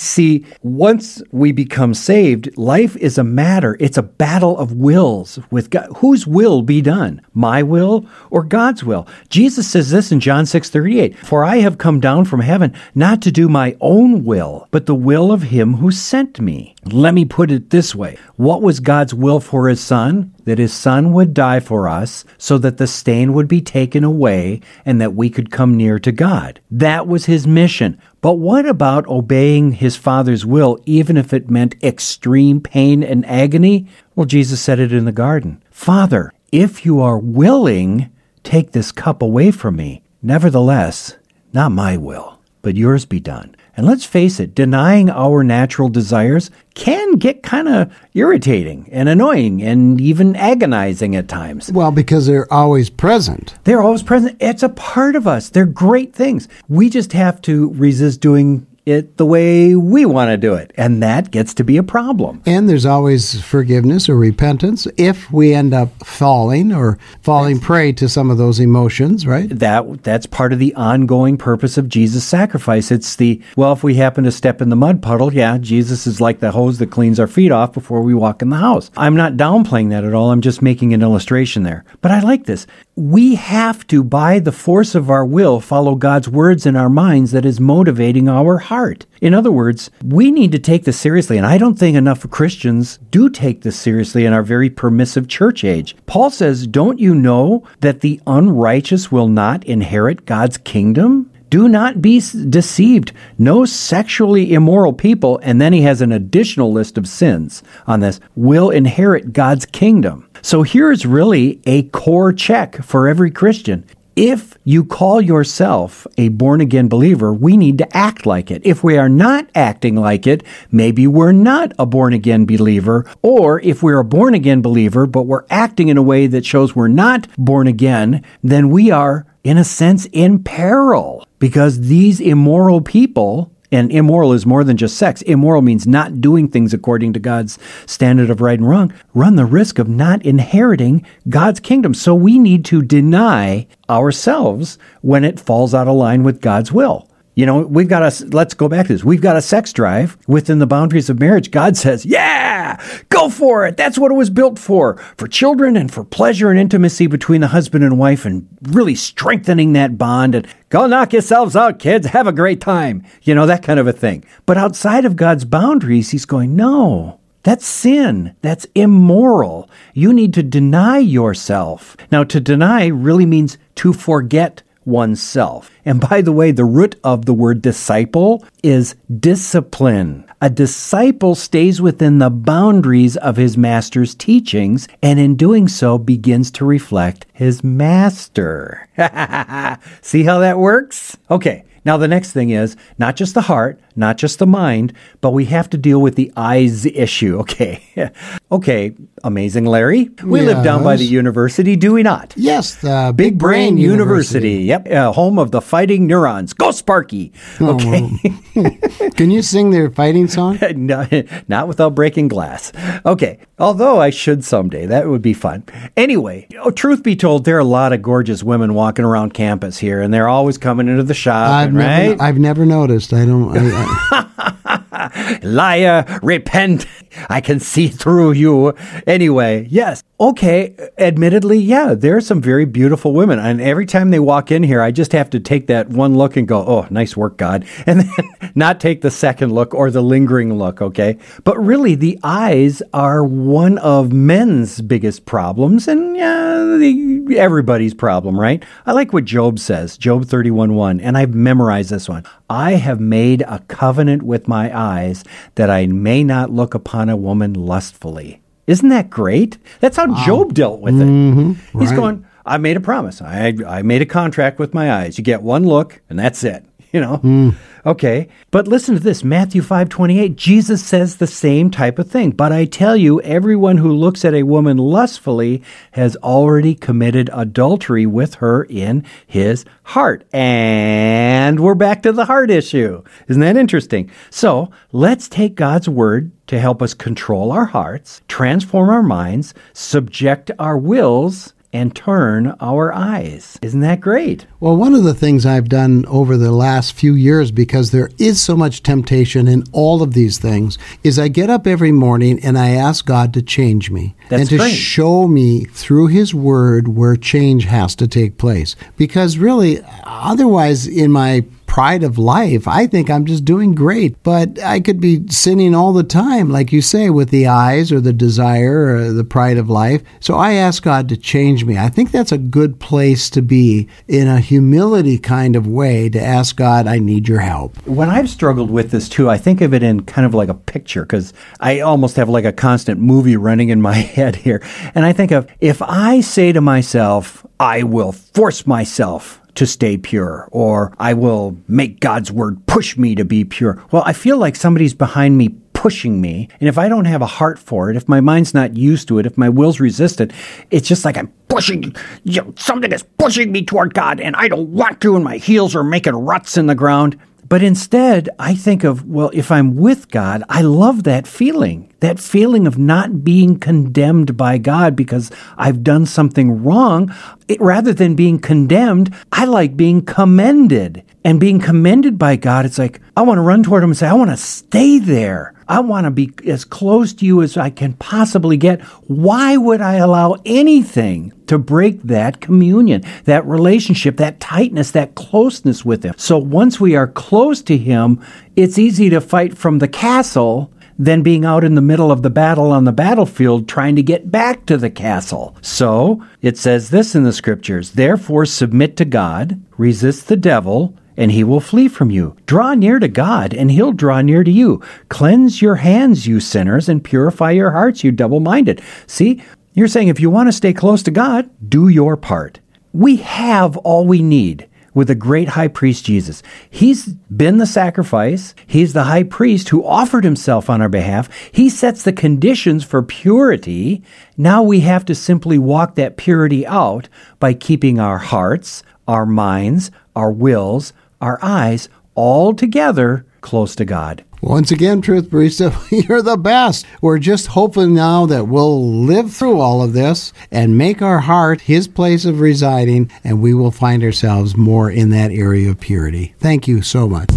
See, 0.00 0.46
once 0.62 1.20
we 1.32 1.50
become 1.50 1.92
saved, 1.92 2.56
life 2.56 2.94
is 2.98 3.18
a 3.18 3.24
matter. 3.24 3.76
It's 3.80 3.98
a 3.98 4.02
battle 4.02 4.56
of 4.56 4.74
wills 4.74 5.40
with 5.50 5.70
God. 5.70 5.88
Whose 5.96 6.24
will 6.24 6.62
be 6.62 6.80
done? 6.80 7.20
My 7.34 7.64
will 7.64 8.06
or 8.30 8.44
God's 8.44 8.84
will? 8.84 9.08
Jesus 9.28 9.68
says 9.68 9.90
this 9.90 10.12
in 10.12 10.20
John 10.20 10.46
6 10.46 10.70
38 10.70 11.18
For 11.18 11.44
I 11.44 11.56
have 11.56 11.78
come 11.78 11.98
down 11.98 12.26
from 12.26 12.42
heaven 12.42 12.74
not 12.94 13.20
to 13.22 13.32
do 13.32 13.48
my 13.48 13.76
own 13.80 14.24
will, 14.24 14.68
but 14.70 14.86
the 14.86 14.94
will 14.94 15.32
of 15.32 15.42
him 15.42 15.74
who 15.74 15.90
sent 15.90 16.38
me. 16.38 16.76
Let 16.84 17.12
me 17.12 17.24
put 17.24 17.50
it 17.50 17.70
this 17.70 17.92
way 17.92 18.18
What 18.36 18.62
was 18.62 18.78
God's 18.78 19.14
will 19.14 19.40
for 19.40 19.68
his 19.68 19.80
son? 19.80 20.32
That 20.48 20.56
his 20.58 20.72
son 20.72 21.12
would 21.12 21.34
die 21.34 21.60
for 21.60 21.90
us 21.90 22.24
so 22.38 22.56
that 22.56 22.78
the 22.78 22.86
stain 22.86 23.34
would 23.34 23.48
be 23.48 23.60
taken 23.60 24.02
away 24.02 24.62
and 24.86 24.98
that 24.98 25.14
we 25.14 25.28
could 25.28 25.50
come 25.50 25.76
near 25.76 25.98
to 25.98 26.10
God. 26.10 26.58
That 26.70 27.06
was 27.06 27.26
his 27.26 27.46
mission. 27.46 28.00
But 28.22 28.38
what 28.38 28.64
about 28.64 29.06
obeying 29.08 29.72
his 29.72 29.96
father's 29.96 30.46
will, 30.46 30.78
even 30.86 31.18
if 31.18 31.34
it 31.34 31.50
meant 31.50 31.76
extreme 31.84 32.62
pain 32.62 33.02
and 33.02 33.26
agony? 33.26 33.88
Well, 34.14 34.24
Jesus 34.24 34.58
said 34.58 34.80
it 34.80 34.90
in 34.90 35.04
the 35.04 35.12
garden 35.12 35.62
Father, 35.70 36.32
if 36.50 36.86
you 36.86 36.98
are 37.02 37.18
willing, 37.18 38.10
take 38.42 38.72
this 38.72 38.90
cup 38.90 39.20
away 39.20 39.50
from 39.50 39.76
me. 39.76 40.02
Nevertheless, 40.22 41.18
not 41.52 41.72
my 41.72 41.98
will, 41.98 42.40
but 42.62 42.74
yours 42.74 43.04
be 43.04 43.20
done. 43.20 43.54
And 43.78 43.86
let's 43.86 44.04
face 44.04 44.40
it, 44.40 44.56
denying 44.56 45.08
our 45.08 45.44
natural 45.44 45.88
desires 45.88 46.50
can 46.74 47.12
get 47.12 47.44
kind 47.44 47.68
of 47.68 47.96
irritating 48.12 48.88
and 48.90 49.08
annoying 49.08 49.62
and 49.62 50.00
even 50.00 50.34
agonizing 50.34 51.14
at 51.14 51.28
times. 51.28 51.70
Well, 51.70 51.92
because 51.92 52.26
they're 52.26 52.52
always 52.52 52.90
present. 52.90 53.54
They're 53.62 53.80
always 53.80 54.02
present. 54.02 54.36
It's 54.40 54.64
a 54.64 54.68
part 54.68 55.14
of 55.14 55.28
us. 55.28 55.50
They're 55.50 55.64
great 55.64 56.12
things. 56.12 56.48
We 56.68 56.90
just 56.90 57.12
have 57.12 57.40
to 57.42 57.72
resist 57.74 58.20
doing 58.20 58.66
it 58.88 59.16
the 59.16 59.26
way 59.26 59.74
we 59.74 60.04
want 60.04 60.30
to 60.30 60.36
do 60.36 60.54
it. 60.54 60.72
And 60.76 61.02
that 61.02 61.30
gets 61.30 61.54
to 61.54 61.64
be 61.64 61.76
a 61.76 61.82
problem. 61.82 62.42
And 62.46 62.68
there's 62.68 62.86
always 62.86 63.40
forgiveness 63.42 64.08
or 64.08 64.16
repentance 64.16 64.86
if 64.96 65.30
we 65.30 65.54
end 65.54 65.74
up 65.74 65.90
falling 66.04 66.72
or 66.72 66.98
falling 67.22 67.60
prey 67.60 67.92
to 67.92 68.08
some 68.08 68.30
of 68.30 68.38
those 68.38 68.60
emotions, 68.60 69.26
right? 69.26 69.48
That 69.48 70.02
that's 70.02 70.26
part 70.26 70.52
of 70.52 70.58
the 70.58 70.74
ongoing 70.74 71.36
purpose 71.36 71.78
of 71.78 71.88
Jesus' 71.88 72.24
sacrifice. 72.24 72.90
It's 72.90 73.16
the 73.16 73.40
well, 73.56 73.72
if 73.72 73.82
we 73.82 73.94
happen 73.94 74.24
to 74.24 74.32
step 74.32 74.60
in 74.60 74.68
the 74.68 74.76
mud 74.76 75.02
puddle, 75.02 75.32
yeah, 75.32 75.58
Jesus 75.58 76.06
is 76.06 76.20
like 76.20 76.40
the 76.40 76.50
hose 76.50 76.78
that 76.78 76.90
cleans 76.90 77.20
our 77.20 77.26
feet 77.26 77.52
off 77.52 77.72
before 77.72 78.02
we 78.02 78.14
walk 78.14 78.42
in 78.42 78.48
the 78.48 78.56
house. 78.56 78.90
I'm 78.96 79.16
not 79.16 79.34
downplaying 79.34 79.90
that 79.90 80.04
at 80.04 80.14
all. 80.14 80.30
I'm 80.30 80.40
just 80.40 80.62
making 80.62 80.94
an 80.94 81.02
illustration 81.02 81.62
there. 81.62 81.84
But 82.00 82.10
I 82.10 82.20
like 82.20 82.44
this. 82.44 82.66
We 82.98 83.36
have 83.36 83.86
to, 83.86 84.02
by 84.02 84.40
the 84.40 84.50
force 84.50 84.96
of 84.96 85.08
our 85.08 85.24
will, 85.24 85.60
follow 85.60 85.94
God's 85.94 86.28
words 86.28 86.66
in 86.66 86.74
our 86.74 86.88
minds 86.88 87.30
that 87.30 87.44
is 87.44 87.60
motivating 87.60 88.28
our 88.28 88.58
heart. 88.58 89.06
In 89.20 89.34
other 89.34 89.52
words, 89.52 89.88
we 90.02 90.32
need 90.32 90.50
to 90.50 90.58
take 90.58 90.82
this 90.82 90.98
seriously, 90.98 91.36
and 91.36 91.46
I 91.46 91.58
don't 91.58 91.78
think 91.78 91.96
enough 91.96 92.28
Christians 92.28 92.98
do 93.12 93.30
take 93.30 93.62
this 93.62 93.78
seriously 93.78 94.24
in 94.24 94.32
our 94.32 94.42
very 94.42 94.68
permissive 94.68 95.28
church 95.28 95.62
age. 95.62 95.94
Paul 96.06 96.30
says, 96.30 96.66
Don't 96.66 96.98
you 96.98 97.14
know 97.14 97.62
that 97.82 98.00
the 98.00 98.20
unrighteous 98.26 99.12
will 99.12 99.28
not 99.28 99.62
inherit 99.62 100.26
God's 100.26 100.58
kingdom? 100.58 101.30
Do 101.50 101.68
not 101.68 102.02
be 102.02 102.20
deceived. 102.20 103.12
No 103.38 103.64
sexually 103.64 104.52
immoral 104.52 104.92
people, 104.92 105.38
and 105.44 105.60
then 105.60 105.72
he 105.72 105.82
has 105.82 106.00
an 106.00 106.12
additional 106.12 106.72
list 106.72 106.98
of 106.98 107.08
sins 107.08 107.62
on 107.86 108.00
this, 108.00 108.18
will 108.34 108.70
inherit 108.70 109.32
God's 109.32 109.64
kingdom. 109.66 110.27
So 110.42 110.62
here's 110.62 111.06
really 111.06 111.60
a 111.66 111.84
core 111.84 112.32
check 112.32 112.82
for 112.82 113.08
every 113.08 113.30
Christian. 113.30 113.84
If 114.16 114.58
you 114.64 114.84
call 114.84 115.20
yourself 115.20 116.04
a 116.16 116.28
born 116.30 116.60
again 116.60 116.88
believer, 116.88 117.32
we 117.32 117.56
need 117.56 117.78
to 117.78 117.96
act 117.96 118.26
like 118.26 118.50
it. 118.50 118.62
If 118.64 118.82
we 118.82 118.98
are 118.98 119.08
not 119.08 119.48
acting 119.54 119.94
like 119.94 120.26
it, 120.26 120.42
maybe 120.72 121.06
we're 121.06 121.30
not 121.30 121.72
a 121.78 121.86
born 121.86 122.12
again 122.12 122.44
believer. 122.44 123.08
Or 123.22 123.60
if 123.60 123.80
we're 123.80 124.00
a 124.00 124.04
born 124.04 124.34
again 124.34 124.60
believer, 124.60 125.06
but 125.06 125.22
we're 125.22 125.46
acting 125.50 125.86
in 125.86 125.96
a 125.96 126.02
way 126.02 126.26
that 126.26 126.44
shows 126.44 126.74
we're 126.74 126.88
not 126.88 127.28
born 127.38 127.68
again, 127.68 128.24
then 128.42 128.70
we 128.70 128.90
are, 128.90 129.24
in 129.44 129.56
a 129.56 129.62
sense, 129.62 130.06
in 130.06 130.42
peril 130.42 131.24
because 131.38 131.82
these 131.82 132.20
immoral 132.20 132.80
people 132.80 133.52
and 133.70 133.90
immoral 133.92 134.32
is 134.32 134.46
more 134.46 134.64
than 134.64 134.76
just 134.76 134.96
sex. 134.96 135.22
Immoral 135.22 135.62
means 135.62 135.86
not 135.86 136.20
doing 136.20 136.48
things 136.48 136.72
according 136.72 137.12
to 137.12 137.20
God's 137.20 137.58
standard 137.86 138.30
of 138.30 138.40
right 138.40 138.58
and 138.58 138.68
wrong. 138.68 138.92
Run 139.14 139.36
the 139.36 139.44
risk 139.44 139.78
of 139.78 139.88
not 139.88 140.24
inheriting 140.24 141.04
God's 141.28 141.60
kingdom. 141.60 141.94
So 141.94 142.14
we 142.14 142.38
need 142.38 142.64
to 142.66 142.82
deny 142.82 143.66
ourselves 143.88 144.78
when 145.02 145.24
it 145.24 145.40
falls 145.40 145.74
out 145.74 145.88
of 145.88 145.96
line 145.96 146.22
with 146.22 146.40
God's 146.40 146.72
will. 146.72 147.07
You 147.38 147.46
know, 147.46 147.60
we've 147.60 147.86
got 147.86 148.02
a, 148.02 148.26
let's 148.30 148.52
go 148.52 148.68
back 148.68 148.88
to 148.88 148.94
this. 148.94 149.04
We've 149.04 149.20
got 149.20 149.36
a 149.36 149.40
sex 149.40 149.72
drive 149.72 150.18
within 150.26 150.58
the 150.58 150.66
boundaries 150.66 151.08
of 151.08 151.20
marriage. 151.20 151.52
God 151.52 151.76
says, 151.76 152.04
yeah, 152.04 152.82
go 153.10 153.30
for 153.30 153.64
it. 153.64 153.76
That's 153.76 153.96
what 153.96 154.10
it 154.10 154.16
was 154.16 154.28
built 154.28 154.58
for, 154.58 154.96
for 155.16 155.28
children 155.28 155.76
and 155.76 155.88
for 155.88 156.02
pleasure 156.02 156.50
and 156.50 156.58
intimacy 156.58 157.06
between 157.06 157.40
the 157.40 157.46
husband 157.46 157.84
and 157.84 157.96
wife 157.96 158.24
and 158.24 158.48
really 158.62 158.96
strengthening 158.96 159.72
that 159.74 159.96
bond 159.96 160.34
and 160.34 160.48
go 160.68 160.88
knock 160.88 161.12
yourselves 161.12 161.54
out, 161.54 161.78
kids. 161.78 162.08
Have 162.08 162.26
a 162.26 162.32
great 162.32 162.60
time. 162.60 163.04
You 163.22 163.36
know, 163.36 163.46
that 163.46 163.62
kind 163.62 163.78
of 163.78 163.86
a 163.86 163.92
thing. 163.92 164.24
But 164.44 164.58
outside 164.58 165.04
of 165.04 165.14
God's 165.14 165.44
boundaries, 165.44 166.10
he's 166.10 166.26
going, 166.26 166.56
no, 166.56 167.20
that's 167.44 167.64
sin. 167.64 168.34
That's 168.42 168.66
immoral. 168.74 169.70
You 169.94 170.12
need 170.12 170.34
to 170.34 170.42
deny 170.42 170.98
yourself. 170.98 171.96
Now, 172.10 172.24
to 172.24 172.40
deny 172.40 172.88
really 172.88 173.26
means 173.26 173.58
to 173.76 173.92
forget 173.92 174.64
oneself. 174.88 175.70
And 175.84 176.00
by 176.00 176.22
the 176.22 176.32
way, 176.32 176.50
the 176.50 176.64
root 176.64 176.98
of 177.04 177.26
the 177.26 177.34
word 177.34 177.62
disciple 177.62 178.44
is 178.62 178.96
discipline. 179.20 180.24
A 180.40 180.50
disciple 180.50 181.34
stays 181.34 181.80
within 181.80 182.18
the 182.18 182.30
boundaries 182.30 183.16
of 183.16 183.36
his 183.36 183.56
master's 183.56 184.14
teachings 184.14 184.88
and 185.02 185.20
in 185.20 185.36
doing 185.36 185.68
so 185.68 185.98
begins 185.98 186.50
to 186.52 186.64
reflect 186.64 187.26
his 187.32 187.62
master. 187.62 188.88
See 190.00 190.24
how 190.24 190.38
that 190.38 190.58
works? 190.58 191.16
Okay. 191.30 191.64
Now, 191.84 191.96
the 191.96 192.08
next 192.08 192.32
thing 192.32 192.50
is 192.50 192.76
not 192.98 193.16
just 193.16 193.34
the 193.34 193.42
heart, 193.42 193.80
not 193.96 194.16
just 194.16 194.38
the 194.38 194.46
mind, 194.46 194.92
but 195.20 195.30
we 195.30 195.46
have 195.46 195.68
to 195.70 195.78
deal 195.78 196.00
with 196.00 196.14
the 196.14 196.32
eyes 196.36 196.86
issue. 196.86 197.38
Okay. 197.48 198.12
okay. 198.52 198.92
Amazing, 199.24 199.64
Larry. 199.64 200.10
We 200.22 200.42
live 200.42 200.62
down 200.62 200.84
by 200.84 200.96
the 200.96 201.04
university, 201.04 201.76
do 201.76 201.94
we 201.94 202.02
not? 202.02 202.34
Yes, 202.36 202.76
the 202.76 203.12
Big 203.16 203.38
Brain 203.38 203.78
University. 203.78 204.64
Yep. 204.64 204.90
Uh, 204.90 205.12
home 205.12 205.38
of 205.38 205.50
the 205.50 205.60
fighting 205.60 206.06
neurons. 206.06 206.52
Go 206.52 206.70
Sparky. 206.70 207.32
Okay. 207.60 208.10
Can 209.16 209.30
you 209.30 209.42
sing 209.42 209.70
their 209.70 209.90
fighting 209.90 210.28
song? 210.28 210.58
no, 210.76 211.06
not 211.48 211.68
without 211.68 211.94
breaking 211.94 212.28
glass. 212.28 212.72
Okay. 213.04 213.38
Although 213.58 214.00
I 214.00 214.10
should 214.10 214.44
someday. 214.44 214.86
That 214.86 215.08
would 215.08 215.22
be 215.22 215.32
fun. 215.32 215.64
Anyway, 215.96 216.46
oh, 216.60 216.70
truth 216.70 217.02
be 217.02 217.16
told, 217.16 217.44
there 217.44 217.56
are 217.56 217.60
a 217.60 217.64
lot 217.64 217.92
of 217.92 218.02
gorgeous 218.02 218.42
women 218.44 218.74
walking 218.74 219.04
around 219.04 219.34
campus 219.34 219.78
here, 219.78 220.00
and 220.00 220.14
they're 220.14 220.28
always 220.28 220.58
coming 220.58 220.88
into 220.88 221.02
the 221.02 221.14
shop, 221.14 221.50
I've 221.50 221.74
right? 221.78 222.08
never, 222.08 222.22
I've 222.22 222.38
never 222.38 222.66
noticed. 222.66 223.12
I 223.12 223.24
don't. 223.24 223.56
I, 223.56 225.38
Liar, 225.42 226.20
repent. 226.22 226.86
I 227.28 227.40
can 227.40 227.60
see 227.60 227.88
through 227.88 228.32
you. 228.32 228.74
Anyway, 229.06 229.66
yes. 229.70 230.02
Okay. 230.20 230.74
Admittedly, 230.98 231.58
yeah, 231.58 231.94
there 231.94 232.16
are 232.16 232.20
some 232.20 232.40
very 232.40 232.64
beautiful 232.64 233.12
women. 233.12 233.38
And 233.38 233.60
every 233.60 233.86
time 233.86 234.10
they 234.10 234.18
walk 234.18 234.50
in 234.50 234.62
here, 234.62 234.82
I 234.82 234.90
just 234.90 235.12
have 235.12 235.30
to 235.30 235.40
take 235.40 235.68
that 235.68 235.88
one 235.88 236.16
look 236.16 236.36
and 236.36 236.46
go, 236.46 236.64
oh, 236.66 236.86
nice 236.90 237.16
work, 237.16 237.36
God. 237.36 237.64
And 237.86 238.00
then 238.00 238.50
not 238.54 238.80
take 238.80 239.00
the 239.00 239.10
second 239.10 239.52
look 239.52 239.72
or 239.72 239.90
the 239.90 240.02
lingering 240.02 240.58
look, 240.58 240.82
okay? 240.82 241.16
But 241.44 241.58
really, 241.58 241.94
the 241.94 242.18
eyes 242.22 242.82
are 242.92 243.24
one 243.24 243.78
of 243.78 244.12
men's 244.12 244.80
biggest 244.82 245.24
problems. 245.24 245.88
And 245.88 246.16
yeah, 246.16 246.76
the, 246.78 247.17
everybody's 247.36 247.94
problem, 247.94 248.38
right? 248.38 248.62
I 248.86 248.92
like 248.92 249.12
what 249.12 249.24
Job 249.24 249.58
says, 249.58 249.98
Job 249.98 250.24
31 250.26 250.74
1, 250.74 251.00
and 251.00 251.18
I've 251.18 251.34
memorized 251.34 251.90
this 251.90 252.08
one. 252.08 252.24
I 252.48 252.72
have 252.72 253.00
made 253.00 253.42
a 253.42 253.58
covenant 253.68 254.22
with 254.22 254.48
my 254.48 254.76
eyes 254.76 255.24
that 255.56 255.68
I 255.70 255.86
may 255.86 256.24
not 256.24 256.50
look 256.50 256.74
upon 256.74 257.08
a 257.08 257.16
woman 257.16 257.52
lustfully. 257.54 258.40
Isn't 258.66 258.88
that 258.90 259.10
great? 259.10 259.58
That's 259.80 259.96
how 259.96 260.06
Job 260.26 260.54
dealt 260.54 260.80
with 260.80 260.94
it. 260.94 261.04
He's 261.04 261.08
Mm-hmm. 261.08 261.78
right. 261.78 261.96
going, 261.96 262.26
I 262.46 262.58
made 262.58 262.76
a 262.76 262.80
promise. 262.80 263.20
I, 263.20 263.54
I 263.66 263.82
made 263.82 264.02
a 264.02 264.06
contract 264.06 264.58
with 264.58 264.72
my 264.74 264.92
eyes. 264.92 265.18
You 265.18 265.24
get 265.24 265.42
one 265.42 265.64
look, 265.64 266.00
and 266.10 266.18
that's 266.18 266.44
it. 266.44 266.64
You 266.92 267.02
know? 267.02 267.18
Mm. 267.18 267.54
Okay. 267.84 268.28
But 268.50 268.66
listen 268.66 268.94
to 268.94 269.00
this 269.00 269.22
Matthew 269.22 269.60
five 269.60 269.90
twenty 269.90 270.18
eight. 270.18 270.36
Jesus 270.36 270.82
says 270.82 271.16
the 271.16 271.26
same 271.26 271.70
type 271.70 271.98
of 271.98 272.10
thing. 272.10 272.30
But 272.30 272.50
I 272.50 272.64
tell 272.64 272.96
you, 272.96 273.20
everyone 273.20 273.76
who 273.76 273.92
looks 273.92 274.24
at 274.24 274.32
a 274.32 274.44
woman 274.44 274.78
lustfully 274.78 275.62
has 275.92 276.16
already 276.16 276.74
committed 276.74 277.28
adultery 277.32 278.06
with 278.06 278.36
her 278.36 278.64
in 278.64 279.04
his 279.26 279.66
heart. 279.82 280.24
And 280.32 281.60
we're 281.60 281.74
back 281.74 282.02
to 282.04 282.12
the 282.12 282.24
heart 282.24 282.50
issue. 282.50 283.02
Isn't 283.28 283.42
that 283.42 283.58
interesting? 283.58 284.10
So 284.30 284.70
let's 284.90 285.28
take 285.28 285.54
God's 285.54 285.90
word 285.90 286.32
to 286.46 286.58
help 286.58 286.80
us 286.80 286.94
control 286.94 287.52
our 287.52 287.66
hearts, 287.66 288.22
transform 288.28 288.88
our 288.88 289.02
minds, 289.02 289.52
subject 289.74 290.50
our 290.58 290.78
wills, 290.78 291.52
and 291.72 291.94
turn 291.94 292.56
our 292.60 292.92
eyes. 292.94 293.58
Isn't 293.60 293.80
that 293.80 294.00
great? 294.00 294.46
Well, 294.58 294.76
one 294.76 294.94
of 294.94 295.04
the 295.04 295.14
things 295.14 295.44
I've 295.44 295.68
done 295.68 296.06
over 296.06 296.36
the 296.36 296.52
last 296.52 296.94
few 296.94 297.14
years, 297.14 297.50
because 297.50 297.90
there 297.90 298.10
is 298.18 298.40
so 298.40 298.56
much 298.56 298.82
temptation 298.82 299.46
in 299.46 299.64
all 299.72 300.02
of 300.02 300.14
these 300.14 300.38
things, 300.38 300.78
is 301.04 301.18
I 301.18 301.28
get 301.28 301.50
up 301.50 301.66
every 301.66 301.92
morning 301.92 302.40
and 302.42 302.58
I 302.58 302.70
ask 302.70 303.04
God 303.04 303.34
to 303.34 303.42
change 303.42 303.90
me 303.90 304.14
That's 304.28 304.40
and 304.42 304.50
to 304.50 304.56
great. 304.58 304.74
show 304.74 305.28
me 305.28 305.64
through 305.64 306.06
His 306.08 306.34
Word 306.34 306.88
where 306.88 307.16
change 307.16 307.64
has 307.64 307.94
to 307.96 308.08
take 308.08 308.38
place. 308.38 308.74
Because 308.96 309.38
really, 309.38 309.80
otherwise, 310.04 310.86
in 310.86 311.12
my 311.12 311.44
pride 311.68 312.02
of 312.02 312.18
life, 312.18 312.66
I 312.66 312.88
think 312.88 313.08
I'm 313.08 313.26
just 313.26 313.44
doing 313.44 313.74
great. 313.74 314.20
But 314.24 314.58
I 314.60 314.80
could 314.80 315.00
be 315.00 315.28
sinning 315.28 315.74
all 315.74 315.92
the 315.92 316.02
time, 316.02 316.50
like 316.50 316.72
you 316.72 316.82
say, 316.82 317.10
with 317.10 317.30
the 317.30 317.46
eyes 317.46 317.92
or 317.92 318.00
the 318.00 318.12
desire 318.12 318.96
or 318.96 319.12
the 319.12 319.22
pride 319.22 319.58
of 319.58 319.70
life. 319.70 320.02
So 320.18 320.34
I 320.34 320.54
ask 320.54 320.82
God 320.82 321.08
to 321.10 321.16
change 321.16 321.64
me. 321.64 321.78
I 321.78 321.90
think 321.90 322.10
that's 322.10 322.32
a 322.32 322.38
good 322.38 322.80
place 322.80 323.30
to 323.30 323.42
be 323.42 323.86
in 324.08 324.26
a 324.26 324.40
humility 324.40 325.18
kind 325.18 325.54
of 325.54 325.66
way 325.66 326.08
to 326.08 326.20
ask 326.20 326.56
God, 326.56 326.86
I 326.86 326.98
need 326.98 327.28
your 327.28 327.40
help. 327.40 327.76
When 327.86 328.08
I've 328.08 328.30
struggled 328.30 328.70
with 328.70 328.90
this 328.90 329.08
too, 329.08 329.30
I 329.30 329.36
think 329.36 329.60
of 329.60 329.74
it 329.74 329.82
in 329.82 330.02
kind 330.04 330.26
of 330.26 330.34
like 330.34 330.48
a 330.48 330.54
picture 330.54 331.02
because 331.02 331.34
I 331.60 331.80
almost 331.80 332.16
have 332.16 332.30
like 332.30 332.46
a 332.46 332.52
constant 332.52 332.98
movie 332.98 333.36
running 333.36 333.68
in 333.68 333.82
my 333.82 333.94
head 334.16 334.36
here. 334.36 334.62
And 334.94 335.04
I 335.04 335.12
think 335.12 335.30
of 335.30 335.46
if 335.60 335.82
I 335.82 336.22
say 336.22 336.50
to 336.50 336.62
myself, 336.62 337.46
I 337.60 337.82
will 337.82 338.12
force 338.12 338.66
myself 338.66 339.40
to 339.58 339.66
stay 339.66 339.96
pure, 339.96 340.48
or 340.52 340.94
I 341.00 341.14
will 341.14 341.56
make 341.66 341.98
God's 341.98 342.30
word 342.30 342.64
push 342.66 342.96
me 342.96 343.16
to 343.16 343.24
be 343.24 343.44
pure. 343.44 343.82
Well, 343.90 344.04
I 344.06 344.12
feel 344.12 344.38
like 344.38 344.54
somebody's 344.54 344.94
behind 344.94 345.36
me 345.36 345.48
pushing 345.72 346.20
me. 346.20 346.48
And 346.60 346.68
if 346.68 346.78
I 346.78 346.88
don't 346.88 347.06
have 347.06 347.22
a 347.22 347.26
heart 347.26 347.58
for 347.58 347.90
it, 347.90 347.96
if 347.96 348.08
my 348.08 348.20
mind's 348.20 348.54
not 348.54 348.76
used 348.76 349.08
to 349.08 349.18
it, 349.18 349.26
if 349.26 349.36
my 349.36 349.48
will's 349.48 349.80
resistant, 349.80 350.32
it's 350.70 350.86
just 350.86 351.04
like 351.04 351.16
I'm 351.16 351.26
pushing, 351.48 351.92
you 352.22 352.40
know, 352.40 352.54
something 352.56 352.92
is 352.92 353.02
pushing 353.02 353.50
me 353.50 353.64
toward 353.64 353.94
God 353.94 354.20
and 354.20 354.36
I 354.36 354.46
don't 354.46 354.68
want 354.68 355.00
to, 355.00 355.16
and 355.16 355.24
my 355.24 355.38
heels 355.38 355.74
are 355.74 355.82
making 355.82 356.14
ruts 356.14 356.56
in 356.56 356.66
the 356.66 356.76
ground. 356.76 357.18
But 357.48 357.64
instead, 357.64 358.28
I 358.38 358.54
think 358.54 358.84
of, 358.84 359.08
well, 359.08 359.30
if 359.32 359.50
I'm 359.50 359.74
with 359.74 360.08
God, 360.10 360.44
I 360.48 360.62
love 360.62 361.02
that 361.02 361.26
feeling. 361.26 361.87
That 362.00 362.20
feeling 362.20 362.66
of 362.66 362.78
not 362.78 363.24
being 363.24 363.58
condemned 363.58 364.36
by 364.36 364.58
God 364.58 364.94
because 364.94 365.32
I've 365.56 365.82
done 365.82 366.06
something 366.06 366.62
wrong. 366.62 367.12
It, 367.48 367.60
rather 367.60 367.92
than 367.92 368.14
being 368.14 368.38
condemned, 368.38 369.12
I 369.32 369.46
like 369.46 369.76
being 369.76 370.04
commended. 370.04 371.02
And 371.24 371.40
being 371.40 371.58
commended 371.58 372.16
by 372.16 372.36
God, 372.36 372.64
it's 372.64 372.78
like, 372.78 373.00
I 373.16 373.22
want 373.22 373.38
to 373.38 373.42
run 373.42 373.64
toward 373.64 373.82
Him 373.82 373.90
and 373.90 373.96
say, 373.96 374.06
I 374.06 374.14
want 374.14 374.30
to 374.30 374.36
stay 374.36 374.98
there. 374.98 375.54
I 375.66 375.80
want 375.80 376.06
to 376.06 376.10
be 376.10 376.30
as 376.46 376.64
close 376.64 377.12
to 377.14 377.26
you 377.26 377.42
as 377.42 377.56
I 377.56 377.68
can 377.68 377.92
possibly 377.94 378.56
get. 378.56 378.80
Why 378.80 379.56
would 379.56 379.82
I 379.82 379.96
allow 379.96 380.36
anything 380.46 381.32
to 381.46 381.58
break 381.58 382.02
that 382.04 382.40
communion, 382.40 383.02
that 383.24 383.44
relationship, 383.44 384.16
that 384.16 384.40
tightness, 384.40 384.92
that 384.92 385.16
closeness 385.16 385.84
with 385.84 386.04
Him? 386.04 386.14
So 386.16 386.38
once 386.38 386.80
we 386.80 386.96
are 386.96 387.08
close 387.08 387.60
to 387.62 387.76
Him, 387.76 388.24
it's 388.56 388.78
easy 388.78 389.10
to 389.10 389.20
fight 389.20 389.58
from 389.58 389.80
the 389.80 389.88
castle 389.88 390.72
than 390.98 391.22
being 391.22 391.44
out 391.44 391.64
in 391.64 391.74
the 391.74 391.80
middle 391.80 392.10
of 392.10 392.22
the 392.22 392.30
battle 392.30 392.72
on 392.72 392.84
the 392.84 392.92
battlefield 392.92 393.68
trying 393.68 393.94
to 393.96 394.02
get 394.02 394.30
back 394.30 394.66
to 394.66 394.76
the 394.76 394.90
castle. 394.90 395.56
So 395.62 396.24
it 396.42 396.58
says 396.58 396.90
this 396.90 397.14
in 397.14 397.22
the 397.22 397.32
scriptures 397.32 397.92
Therefore, 397.92 398.44
submit 398.46 398.96
to 398.96 399.04
God, 399.04 399.60
resist 399.76 400.28
the 400.28 400.36
devil 400.36 400.94
and 401.16 401.32
he 401.32 401.42
will 401.42 401.60
flee 401.60 401.88
from 401.88 402.10
you. 402.12 402.36
Draw 402.46 402.74
near 402.74 403.00
to 403.00 403.08
God, 403.08 403.52
and 403.52 403.72
he'll 403.72 403.92
draw 403.92 404.22
near 404.22 404.44
to 404.44 404.50
you. 404.52 404.80
Cleanse 405.08 405.60
your 405.60 405.74
hands, 405.74 406.28
you 406.28 406.38
sinners, 406.38 406.88
and 406.88 407.02
purify 407.02 407.50
your 407.50 407.72
hearts, 407.72 408.04
you 408.04 408.12
double 408.12 408.38
minded. 408.38 408.80
See, 409.08 409.42
you're 409.74 409.88
saying 409.88 410.06
if 410.06 410.20
you 410.20 410.30
want 410.30 410.46
to 410.46 410.52
stay 410.52 410.72
close 410.72 411.02
to 411.02 411.10
God, 411.10 411.50
do 411.68 411.88
your 411.88 412.16
part. 412.16 412.60
We 412.92 413.16
have 413.16 413.76
all 413.78 414.06
we 414.06 414.22
need 414.22 414.68
with 414.98 415.06
the 415.06 415.14
great 415.14 415.50
high 415.50 415.68
priest 415.68 416.04
Jesus. 416.04 416.42
He's 416.68 417.06
been 417.06 417.58
the 417.58 417.66
sacrifice. 417.66 418.52
He's 418.66 418.94
the 418.94 419.04
high 419.04 419.22
priest 419.22 419.68
who 419.68 419.86
offered 419.86 420.24
himself 420.24 420.68
on 420.68 420.82
our 420.82 420.88
behalf. 420.88 421.30
He 421.52 421.70
sets 421.70 422.02
the 422.02 422.12
conditions 422.12 422.82
for 422.82 423.00
purity. 423.04 424.02
Now 424.36 424.64
we 424.64 424.80
have 424.80 425.04
to 425.04 425.14
simply 425.14 425.56
walk 425.56 425.94
that 425.94 426.16
purity 426.16 426.66
out 426.66 427.08
by 427.38 427.54
keeping 427.54 428.00
our 428.00 428.18
hearts, 428.18 428.82
our 429.06 429.24
minds, 429.24 429.92
our 430.16 430.32
wills, 430.32 430.92
our 431.20 431.38
eyes 431.42 431.88
all 432.16 432.52
together 432.52 433.24
close 433.40 433.74
to 433.76 433.84
God. 433.84 434.24
Once 434.40 434.70
again, 434.70 435.00
Truth 435.00 435.30
Barista, 435.30 435.74
you're 436.08 436.22
the 436.22 436.36
best. 436.36 436.86
We're 437.02 437.18
just 437.18 437.48
hoping 437.48 437.94
now 437.94 438.26
that 438.26 438.46
we'll 438.46 439.04
live 439.04 439.32
through 439.32 439.58
all 439.58 439.82
of 439.82 439.92
this 439.92 440.32
and 440.50 440.78
make 440.78 441.02
our 441.02 441.20
heart 441.20 441.62
his 441.62 441.88
place 441.88 442.24
of 442.24 442.40
residing, 442.40 443.10
and 443.24 443.42
we 443.42 443.52
will 443.52 443.72
find 443.72 444.04
ourselves 444.04 444.56
more 444.56 444.90
in 444.90 445.10
that 445.10 445.32
area 445.32 445.70
of 445.70 445.80
purity. 445.80 446.34
Thank 446.38 446.68
you 446.68 446.82
so 446.82 447.08
much. 447.08 447.28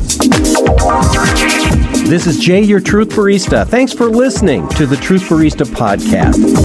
This 2.08 2.28
is 2.28 2.40
Jay, 2.40 2.62
your 2.62 2.82
Truth 2.82 3.10
Barista. 3.10 3.66
Thanks 3.68 3.94
for 3.94 4.06
listening 4.06 4.68
to 4.70 4.86
the 4.86 4.98
Truth 4.98 5.24
Barista 5.24 5.66
podcast. 5.66 6.58